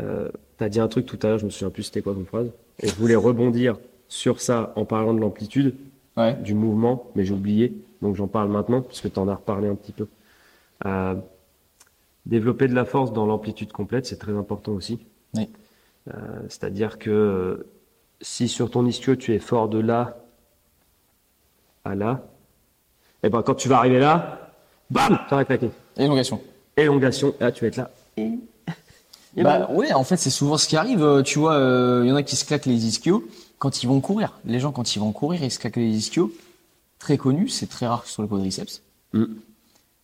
[0.01, 2.25] Euh, T'as dit un truc tout à l'heure, je me souviens plus c'était quoi comme
[2.25, 2.47] phrase.
[2.79, 3.77] Et je voulais rebondir
[4.07, 5.75] sur ça en parlant de l'amplitude,
[6.15, 6.35] Ouais.
[6.35, 7.73] du mouvement, mais j'ai oublié.
[8.03, 10.07] Donc j'en parle maintenant, puisque tu en as reparlé un petit peu.
[10.85, 11.15] Euh,
[12.25, 14.99] développer de la force dans l'amplitude complète, c'est très important aussi.
[15.33, 15.49] Oui.
[16.13, 16.17] Euh,
[16.49, 17.65] C'est-à-dire que
[18.21, 20.17] si sur ton ischio tu es fort de là
[21.83, 22.21] à là,
[23.23, 24.51] et ben quand tu vas arriver là,
[24.91, 25.71] bam, tu vas claquer.
[25.97, 26.39] Élongation.
[26.77, 27.89] Élongation, et là tu vas être là.
[28.17, 28.29] Et...
[29.35, 29.71] Et Bah voilà.
[29.79, 31.03] ouais, en fait, c'est souvent ce qui arrive.
[31.03, 31.55] euh, Tu vois,
[32.03, 33.23] il y en a qui se claquent les ischios
[33.59, 34.33] quand ils vont courir.
[34.45, 36.31] Les gens, quand ils vont courir, ils se claquent les ischios.
[36.99, 38.81] Très connu, c'est très rare sur le quadriceps.
[39.13, 39.25] Mm.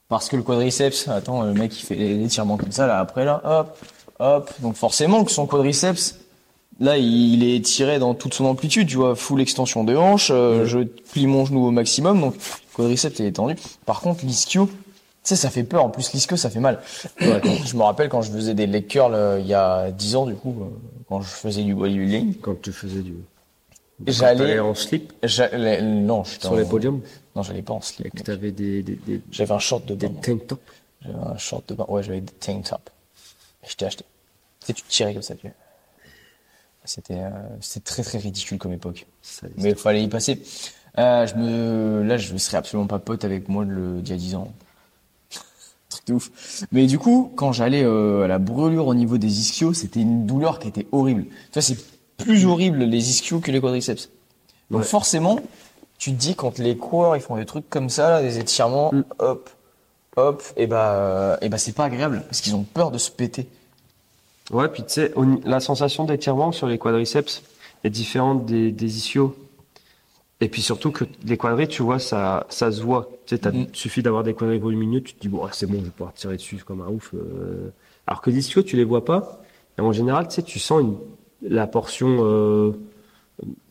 [0.08, 3.26] Parce que le quadriceps, attends, le mec il fait les étirements comme ça, là, après
[3.26, 3.78] là, hop,
[4.20, 4.52] hop.
[4.62, 6.16] Donc forcément que son quadriceps,
[6.80, 10.64] là, il est tiré dans toute son amplitude, tu vois, full extension de hanche, euh,
[10.64, 10.66] Mm.
[10.66, 10.80] je
[11.12, 12.36] plie mon genou au maximum, donc
[12.74, 13.56] quadriceps est tendu.
[13.86, 14.68] Par contre, l'ischio,
[15.24, 15.84] sais, ça fait peur.
[15.84, 16.80] En plus, l'ischio, ça fait mal.
[17.20, 20.36] Je me rappelle quand je faisais des leg curls il y a 10 ans, du
[20.36, 20.66] coup, euh,
[21.08, 22.36] quand je faisais du bodybuilding.
[22.40, 23.16] Quand tu faisais du...
[24.08, 27.02] J'allais- en slip J'allais, non, j'étais sur en- les podiums
[27.36, 28.12] Non, j'allais pas en et slip.
[28.12, 28.24] que mec.
[28.26, 30.22] t'avais des, des, des, J'avais un short de des bain.
[30.22, 30.62] tank tops.
[31.02, 31.86] J'avais un short de bain.
[31.90, 32.80] Ouais, j'avais des tank tops.
[33.68, 34.06] Je t'ai acheté.
[34.62, 35.52] Tu sais, tu te tirais comme ça, tu.
[36.86, 37.30] C'était, euh,
[37.62, 39.06] c'était très très ridicule comme époque.
[39.22, 40.42] Ça, Mais il fallait y passer.
[40.98, 44.16] Euh, je me, là, je ne serais absolument pas pote avec moi le, d'il y
[44.16, 44.52] a 10 ans.
[46.12, 46.32] Ouf.
[46.72, 50.26] Mais du coup, quand j'allais euh, à la brûlure au niveau des ischios, c'était une
[50.26, 51.24] douleur qui était horrible.
[51.26, 51.78] Tu vois, c'est
[52.18, 54.10] plus horrible les ischios que les quadriceps.
[54.72, 54.86] Donc Ouais.
[54.88, 55.40] forcément,
[55.98, 58.92] tu te dis quand les coureurs ils font des trucs comme ça, là, des étirements,
[58.94, 59.04] Mm.
[59.20, 59.50] hop,
[60.18, 63.48] hop, et bah, et bah c'est pas agréable parce qu'ils ont peur de se péter.
[64.52, 65.12] Ouais, puis tu sais,
[65.46, 67.44] la sensation d'étirement sur les quadriceps
[67.84, 69.36] est différente des, des ischios.
[70.42, 73.10] Et puis surtout que les quadris, tu vois, ça, ça se voit.
[73.26, 73.68] Tu sais, t'as- Mhm.
[73.74, 76.38] suffit d'avoir des quadris volumineux, tu te dis, bon, c'est bon, je vais pouvoir tirer
[76.38, 77.14] dessus comme un ouf.
[77.14, 77.70] euh.
[78.08, 79.42] Alors que les ischios, tu les vois pas.
[79.78, 80.96] Et en général, tu sais, tu sens une,
[81.42, 82.72] la portion, euh,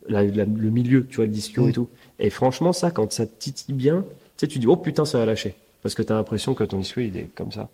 [0.09, 1.69] la- la- le milieu, tu vois, le ischio Mhm.
[1.69, 1.89] et tout.
[2.19, 5.19] Et franchement, ça, quand ça te titille bien, tu sais, tu dis, oh putain, ça
[5.19, 5.55] va lâcher.
[5.83, 7.69] Parce que t'as l'impression que ton ischio, il est comme ça.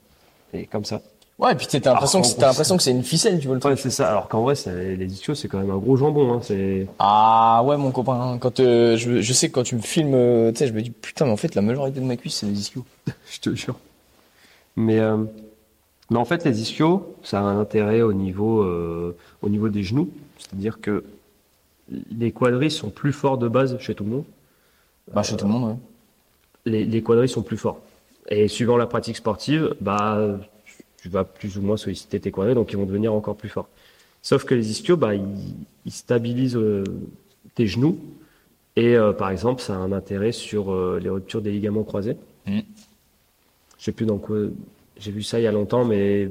[0.52, 1.02] Et comme ça.
[1.36, 3.60] Ouais, et puis t'as l'impression que t'as l'impression que c'est une ficelle, tu vois le
[3.60, 3.72] truc.
[3.72, 4.08] Ouais, c'est ça.
[4.08, 4.54] Alors qu'en vrai,
[4.96, 6.32] les ischios, c'est quand même un gros jambon.
[6.32, 6.40] Hein.
[6.42, 8.38] C'est Ah ouais, mon copain.
[8.40, 10.80] Quand euh, je, je sais que quand tu me filmes, euh, tu sais, je me
[10.80, 12.84] dis putain, mais en fait la majorité de ma cuisse c'est les ischios.
[13.30, 13.76] je te jure.
[14.76, 15.24] Mais, euh,
[16.10, 19.82] mais en fait, les ischios, ça a un intérêt au niveau, euh, au niveau des
[19.82, 20.10] genoux.
[20.38, 21.04] C'est-à-dire que
[22.16, 24.24] les quadris sont plus forts de base chez tout le monde.
[25.12, 25.76] Bah chez tout le monde, ouais.
[26.66, 27.80] Les, les quadris sont plus forts.
[28.28, 30.38] Et suivant la pratique sportive, bah,
[31.04, 33.68] tu vas plus ou moins solliciter tes quadris, donc ils vont devenir encore plus forts.
[34.22, 36.82] Sauf que les ischios, bah, ils, ils stabilisent euh,
[37.54, 37.98] tes genoux.
[38.74, 42.16] Et euh, par exemple, ça a un intérêt sur euh, les ruptures des ligaments croisés.
[42.46, 42.62] Je
[43.78, 44.38] sais plus dans quoi.
[44.96, 46.30] J'ai vu ça il y a longtemps, mais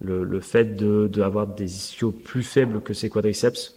[0.00, 3.76] le, le fait de d'avoir des ischios plus faibles que ses quadriceps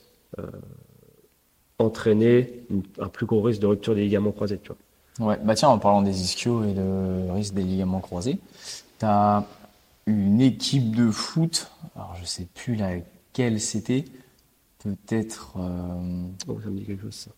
[1.80, 2.52] entraînait
[3.00, 4.60] un plus gros risque de rupture des ligaments croisés.
[4.62, 4.74] Tu
[5.18, 5.30] vois.
[5.30, 8.40] Ouais, bah tiens, en parlant des ischios et de risque des ligaments croisés,
[9.00, 9.46] t'as
[10.06, 14.06] une équipe de foot, alors je sais plus laquelle c'était,
[14.80, 17.16] peut-être, euh, Oh, ça me dit quelque chose.
[17.16, 17.32] Ça.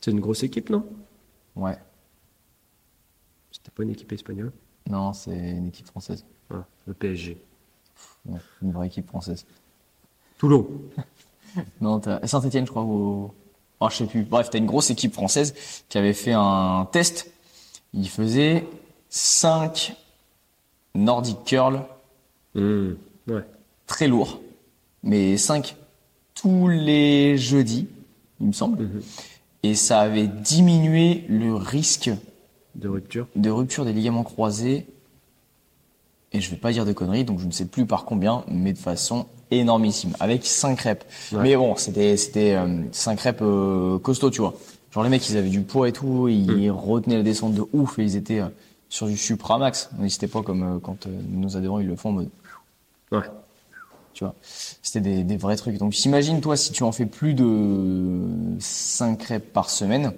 [0.00, 0.84] C'est une grosse équipe, non?
[1.56, 1.78] Ouais,
[3.52, 4.52] C'était pas une équipe espagnole?
[4.88, 7.40] non, c'est une équipe française, Ah, le PSG.
[8.26, 9.44] Ouais, une vraie équipe française.
[10.38, 10.66] Toulon.
[11.80, 13.32] Non, t'as Saint-Etienne, je crois, ou,
[13.80, 14.22] oh, je sais plus.
[14.22, 15.52] Bref, t'as une grosse équipe française
[15.88, 17.32] qui avait fait un test.
[17.92, 18.64] Il faisait
[19.08, 19.96] 5
[20.94, 21.80] Nordic Curl
[22.54, 22.88] Mmh.
[23.28, 23.44] Ouais.
[23.86, 24.40] très lourds,
[25.04, 25.76] mais 5
[26.34, 27.86] tous les jeudis,
[28.40, 28.82] il me semble.
[28.82, 29.02] Mhm.
[29.62, 32.10] Et ça avait diminué le risque
[32.74, 33.28] De rupture.
[33.36, 34.86] de rupture des ligaments croisés.
[36.32, 38.72] Et je vais pas dire de conneries, donc je ne sais plus par combien, mais
[38.72, 41.06] de façon énormissime, avec 5 reps.
[41.32, 41.42] Ouais.
[41.42, 42.56] Mais bon, c'était c'était
[42.92, 44.54] 5 reps euh, costauds, tu vois.
[44.92, 47.98] Genre les mecs, ils avaient du poids et tout, ils retenaient la descente de ouf
[47.98, 48.48] et ils étaient euh,
[48.90, 49.88] sur du supramax.
[50.00, 52.28] Ils étaient pas comme euh, quand euh, nos adhérents ils le font en mode
[53.10, 53.22] Ouais.
[54.12, 54.34] tu vois.
[54.42, 55.78] C'était des, des vrais trucs.
[55.78, 58.20] Donc j'imagine, toi, si tu en fais plus de
[58.60, 60.12] 5 reps par semaine,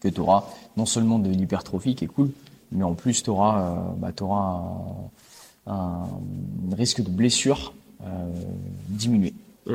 [0.00, 0.44] que tu auras
[0.76, 2.30] non seulement de l'hypertrophie qui est cool,
[2.70, 4.62] mais en plus tu auras, bah, t'auras
[5.66, 7.72] un, un risque de blessure
[8.04, 8.32] euh,
[8.88, 9.34] diminué.
[9.66, 9.72] Mm.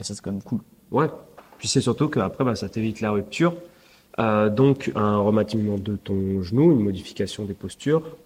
[0.00, 0.60] Et ça, c'est quand même cool.
[0.90, 1.08] Ouais.
[1.58, 3.54] Puis c'est surtout qu'après, bah, ça t'évite la rupture.
[4.18, 8.16] Euh, donc, un remaniement de ton genou, une modification des postures,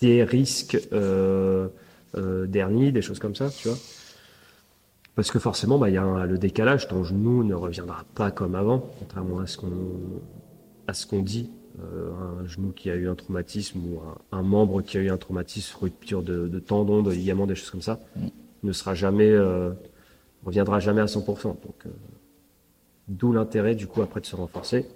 [0.00, 1.68] des risques euh,
[2.16, 3.76] euh, d'hernie, des choses comme ça, tu vois.
[5.14, 8.30] Parce que forcément, bah, il y a un- le décalage, ton genou ne reviendra pas
[8.30, 9.70] comme avant, contrairement à ce qu'on
[10.88, 11.50] à ce qu'on dit.
[11.82, 12.10] Euh,
[12.42, 14.00] un genou qui a eu un traumatisme ou
[14.32, 17.70] un, membre qui a eu un traumatisme, rupture de, de tendons, de ligaments, des choses
[17.70, 17.98] comme ça,
[18.62, 19.72] ne sera jamais, euh,
[20.44, 21.48] reviendra jamais à 100%.
[21.48, 21.90] Donc, euh,
[23.08, 24.86] d'où l'intérêt du coup après de se renforcer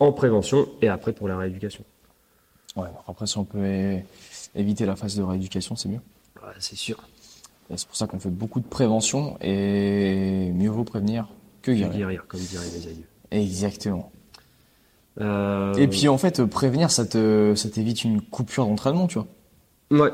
[0.00, 1.84] en prévention et après pour la rééducation.
[2.76, 3.98] Ouais, après, si on peut
[4.54, 6.00] éviter la phase de rééducation, c'est mieux.
[6.42, 6.98] Ouais, c'est sûr.
[7.70, 11.28] Et C'est pour ça qu'on fait beaucoup de prévention et mieux vaut prévenir
[11.62, 11.96] que guérir.
[11.96, 13.06] Guérir, comme diraient les aïeux.
[13.30, 14.10] Exactement.
[15.20, 19.28] Euh, Et puis en fait, prévenir, ça te, ça t'évite une coupure d'entraînement, tu vois.
[19.92, 20.10] ouais,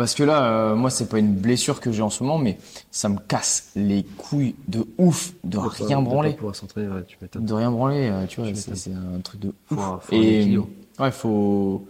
[0.00, 2.56] Parce que là, euh, moi, c'est pas une blessure que j'ai en ce moment, mais
[2.90, 6.38] ça me casse les couilles de ouf de de rien de branler.
[6.54, 7.18] s'entraîner, ouais, tu.
[7.38, 10.04] De rien branler, euh, tu vois, c'est, un truc de Faut ouf.
[10.06, 10.58] faut un Et
[10.98, 11.86] ouais, faut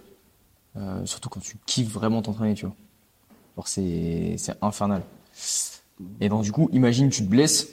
[0.77, 2.75] euh, surtout quand tu kiffes vraiment t'entraîner, tu vois.
[3.57, 5.03] Genre c'est c'est infernal.
[6.21, 7.69] Et donc du coup, imagine tu te blesses,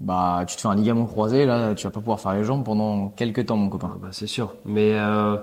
[0.00, 2.64] bah tu te fais un ligament croisé, là tu vas pas pouvoir faire les jambes
[2.64, 3.98] pendant quelques temps, mon Ah copain.
[4.02, 4.56] bah, c'est sûr.
[4.64, 5.36] Mais euh,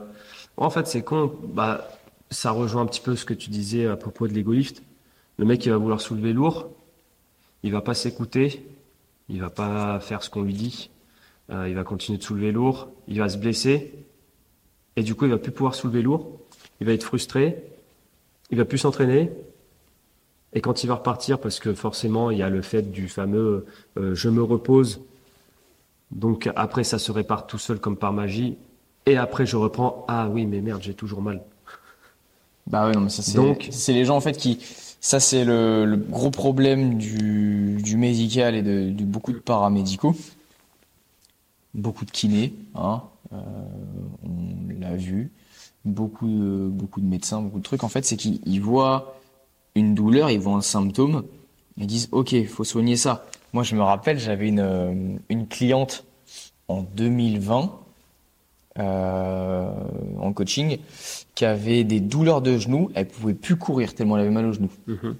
[0.58, 1.32] en fait, c'est con.
[1.54, 1.88] Bah,
[2.34, 4.84] ça rejoint un petit peu ce que tu disais à propos de l'ego lift.
[5.38, 6.70] Le mec, il va vouloir soulever lourd.
[7.64, 8.66] Il va pas s'écouter.
[9.30, 10.90] Il va pas faire ce qu'on lui dit.
[11.50, 12.90] Euh, il va continuer de soulever lourd.
[13.08, 13.94] Il va se blesser.
[14.96, 16.40] Et du coup, il va plus pouvoir soulever lourd.
[16.82, 17.64] Il va être frustré.
[18.52, 19.32] Il va plus s'entraîner.
[20.54, 23.66] Et quand il va repartir, parce que forcément, il y a le fait du fameux
[23.98, 25.02] euh, je me repose.
[26.12, 28.58] Donc après, ça se répare tout seul comme par magie.
[29.06, 30.06] Et après, je reprends.
[30.08, 31.44] Ah oui, mais merde, j'ai toujours mal.
[32.68, 34.60] Bah ouais, non, mais ça c'est Donc- c'est les gens en fait qui
[35.02, 40.16] ça c'est le, le gros problème du, du médical et de, de beaucoup de paramédicaux.
[41.74, 43.02] Beaucoup de kinés, hein,
[43.34, 43.38] euh,
[44.24, 45.32] on l'a vu.
[45.86, 47.84] beaucoup de, beaucoup de médecins, beaucoup de trucs.
[47.84, 49.16] En fait, c'est qu'ils ils voient
[49.76, 51.24] une douleur, ils voient un symptôme,
[51.78, 53.26] ils disent OK, il faut soigner ça.
[53.54, 54.94] Moi, je me rappelle, j'avais une, euh,
[55.30, 56.06] une cliente
[56.68, 57.72] en 2020
[58.80, 59.72] euh,
[60.20, 60.80] en coaching
[61.36, 62.90] qui avait des douleurs de genoux.
[62.96, 64.72] Elle pouvait plus courir tellement elle avait mal aux genoux.
[64.88, 65.16] Mhm.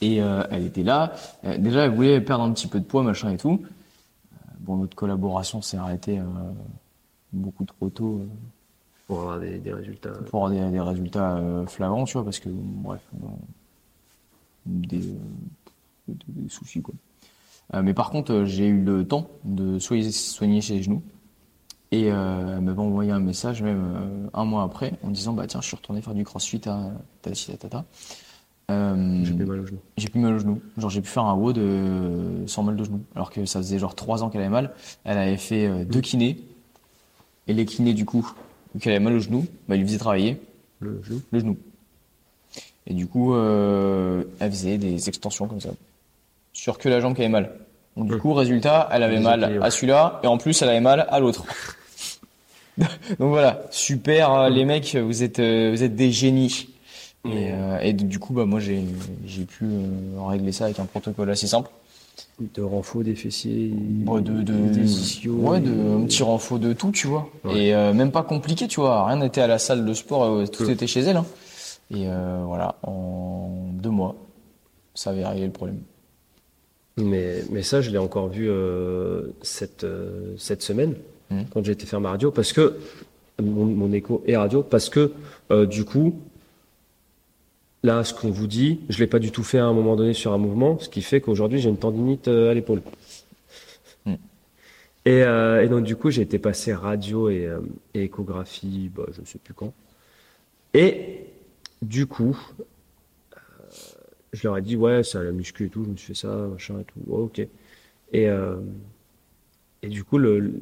[0.00, 1.12] Et euh, elle était là.
[1.44, 3.60] Euh, déjà, elle voulait perdre un petit peu de poids, machin et tout.
[3.62, 3.68] Euh,
[4.60, 6.24] Bon, notre collaboration s'est arrêtée euh,
[7.34, 8.22] beaucoup trop tôt
[9.06, 10.12] Pour avoir des, des résultats.
[10.30, 13.02] pour avoir des, des résultats flagrants, tu vois, parce que, bref,
[14.66, 16.94] des, euh, des, soucis, quoi.
[17.74, 21.02] Euh, mais par contre, j'ai eu le temps de soigner, les genoux.
[21.94, 25.46] Et euh, elle m'avait envoyé un message, même euh, un mois après, en disant Bah
[25.46, 26.90] tiens, je suis retourné faire du crossfit à
[27.22, 27.84] tata, tata.
[28.70, 29.78] Euh, J'ai plus mal au genou.
[29.96, 30.60] j'ai plus mal au genou.
[30.76, 33.00] Genre, j'ai pu faire un WOD euh, sans mal de genou.
[33.14, 34.72] Alors que ça faisait genre trois ans qu'elle avait mal.
[35.04, 36.38] Elle avait fait deux kinés.
[37.46, 38.28] Et les kinés, du coup,
[38.74, 40.40] vu qu'elle avait mal au genou, bah, ils lui faisaient travailler
[40.80, 41.20] Le genou.
[41.30, 41.56] le genou.
[42.88, 45.70] Et du coup, elle faisait des extensions comme ça.
[46.54, 47.52] Sur que la jambe qui avait mal.
[47.96, 48.18] Donc, du Hum.
[48.20, 50.20] coup, résultat, elle avait mal à celui-là.
[50.24, 51.44] Et en plus, elle avait mal à l'autre.
[52.78, 56.68] Donc voilà, super, euh, les mecs, vous êtes, euh, vous êtes des génies.
[57.26, 58.84] Et, euh, et du coup, bah moi, j'ai,
[59.26, 59.88] j'ai pu euh,
[60.26, 61.70] régler ça avec un protocole assez simple.
[62.54, 63.72] De renfort des fessiers.
[64.06, 65.32] Ouais, de, de, des ischios.
[65.34, 67.28] ouais, de un petit renfort de tout, tu vois.
[67.44, 67.66] Ouais.
[67.66, 69.06] Et euh, même pas compliqué, tu vois.
[69.06, 70.72] Rien n'était à la salle de sport, euh, tout Ouais.
[70.72, 71.16] était chez elle.
[71.16, 71.26] hein.
[71.90, 74.16] Et euh, voilà, en deux mois,
[74.94, 75.78] ça avait réglé le problème.
[76.96, 80.94] Mais, mais ça, je l'ai encore vu euh, cette, euh, cette semaine,
[81.30, 81.46] Mhm.
[81.52, 82.78] quand j'ai été faire ma radio, parce que
[83.42, 85.12] mon, mon écho est radio, parce que
[85.50, 86.20] euh, du coup,
[87.82, 90.14] là, ce qu'on vous dit, je l'ai pas du tout fait à un moment donné
[90.14, 92.82] sur un mouvement, ce qui fait qu'aujourd'hui, j'ai une tendinite euh, à l'épaule.
[95.06, 97.46] Et, euh, et donc, du coup, j'ai été passer radio et,
[97.92, 99.74] et échographie, bah, je ne sais plus quand.
[100.72, 101.26] Et
[101.82, 102.38] du coup,
[104.32, 106.34] je leur ai dit, ouais, ça la muscu et tout, je me suis fait ça,
[106.34, 107.38] machin et tout, ouais, ok.
[108.12, 108.56] Et, euh,
[109.82, 110.54] et du coup, le,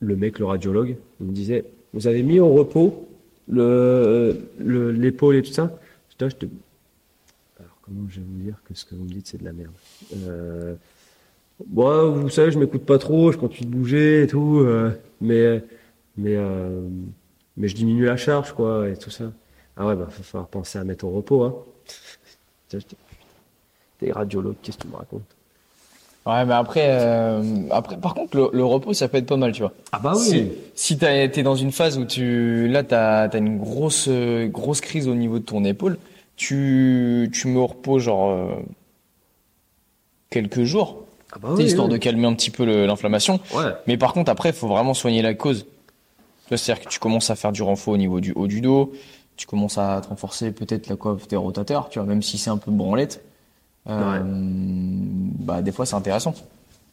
[0.00, 3.08] le mec, le radiologue, il me disait, vous avez mis au repos
[3.48, 5.78] le, le- l'épaule et tout ça?
[6.18, 6.24] Te...
[6.24, 9.52] Alors, comment je vais vous dire que ce que vous me dites, c'est de la
[9.52, 9.72] merde
[10.26, 10.74] euh...
[11.66, 14.90] Bon, vous savez, je m'écoute pas trop, je continue de bouger et tout, euh,
[15.22, 15.64] mais,
[16.18, 16.82] mais, euh,
[17.56, 19.32] mais je diminue la charge, quoi, et tout ça.
[19.76, 21.54] Ah ouais, bah, va falloir penser à mettre au repos, hein.
[22.68, 22.86] Putain,
[23.98, 25.35] T'es radiologue, qu'est-ce que tu me racontes?
[26.26, 29.52] Ouais, mais après, euh, après, par contre, le, le repos, ça peut être pas mal,
[29.52, 29.72] tu vois.
[29.92, 33.58] Ah bah Si, si t'as été dans une phase où tu, là, t'as, t'as une
[33.58, 34.08] grosse,
[34.46, 35.98] grosse crise au niveau de ton épaule,
[36.34, 38.48] tu, tu me repos genre euh,
[40.30, 41.92] quelques jours, Ah bah oui, histoire oui.
[41.92, 43.40] de calmer un petit peu l'inflammation.
[43.54, 43.70] Ouais.
[43.86, 45.66] Mais par contre, après, il faut vraiment soigner la cause.
[46.48, 48.92] C'est-à-dire que tu commences à faire du renfort au niveau du haut du dos,
[49.36, 52.50] tu commences à te renforcer peut-être la coiffe des rotateurs, tu vois, même si c'est
[52.50, 53.24] un peu branlette.
[53.88, 54.22] Euh,
[55.40, 56.34] Bah, des fois, c'est intéressant.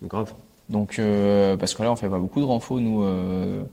[0.03, 0.33] Grave.
[0.69, 3.63] Donc, euh, parce que là, on fait pas beaucoup de renfort, nous, euh,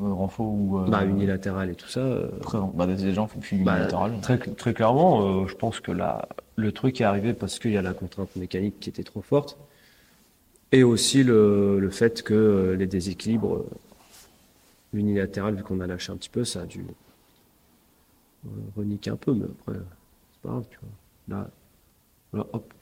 [0.00, 0.78] euh, renfort ou.
[0.88, 2.04] Bah, unilatéral et tout ça.
[2.40, 4.12] Après, bah, déjà, on fait plus bah, unilatéral.
[4.22, 7.82] très, très clairement, je pense que là, le truc est arrivé parce qu'il y a
[7.82, 9.56] la contrainte mécanique qui était trop forte.
[10.70, 13.64] Et aussi le, le fait que les déséquilibres
[14.92, 16.84] unilatéral, vu qu'on a lâché un petit peu, ça a dû
[18.76, 19.78] reniquer un peu, mais après,
[20.32, 21.36] c'est pas grave, tu vois.
[21.38, 21.48] Là,
[22.32, 22.72] voilà, hop,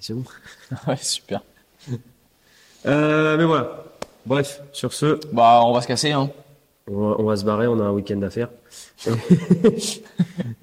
[0.00, 0.24] c'est bon.
[0.88, 1.42] ouais, super.
[2.86, 3.84] Euh, mais voilà.
[4.26, 6.30] Bref, sur ce, Bah, on va se casser, hein.
[6.88, 8.48] on va, on va se barrer, on a un week-end à faire.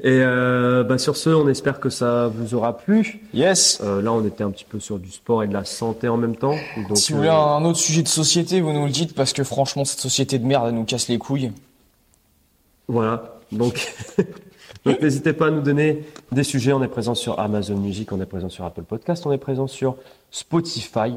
[0.04, 3.22] Et euh, bah, sur ce, on espère que ça vous aura plu.
[3.34, 3.80] Yes.
[3.82, 6.18] Euh, là, on était un petit peu sur du sport et de la santé en
[6.18, 6.56] même temps.
[6.90, 9.32] Donc, si vous euh, voulez un autre sujet de société, vous nous le dites, parce
[9.34, 11.52] que franchement, cette société de merde, elle nous casse les couilles.
[12.88, 13.40] Voilà.
[13.52, 13.94] Donc,
[14.86, 16.74] donc n'hésitez pas à nous donner des sujets.
[16.74, 19.68] On est présent sur Amazon Music, on est présent sur Apple Podcast, on est présent
[19.68, 19.96] sur
[20.32, 21.14] Spotify.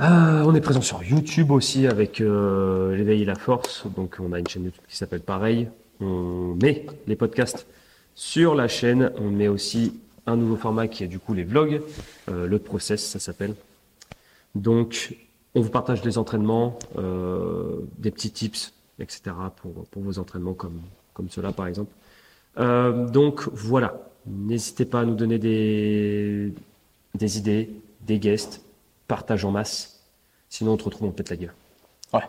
[0.00, 3.84] Euh, on est présent sur YouTube aussi avec euh, l'éveil et la force.
[3.96, 5.68] Donc, on a une chaîne YouTube qui s'appelle pareil.
[6.00, 7.66] On met les podcasts
[8.14, 9.10] sur la chaîne.
[9.18, 11.82] On met aussi un nouveau format qui est du coup les vlogs.
[12.28, 13.54] Euh, le process, ça s'appelle.
[14.54, 15.16] Donc,
[15.54, 19.22] on vous partage des entraînements, euh, des petits tips, etc.
[19.56, 20.80] pour, pour vos entraînements comme,
[21.12, 21.90] comme cela par exemple.
[22.58, 23.94] Euh, donc voilà,
[24.26, 26.52] n'hésitez pas à nous donner des,
[27.38, 27.70] idées,
[28.00, 28.62] des guests,
[29.06, 30.04] partage en masse.
[30.48, 31.54] Sinon, on te retrouve, on pète la gueule.
[32.12, 32.22] Ouais.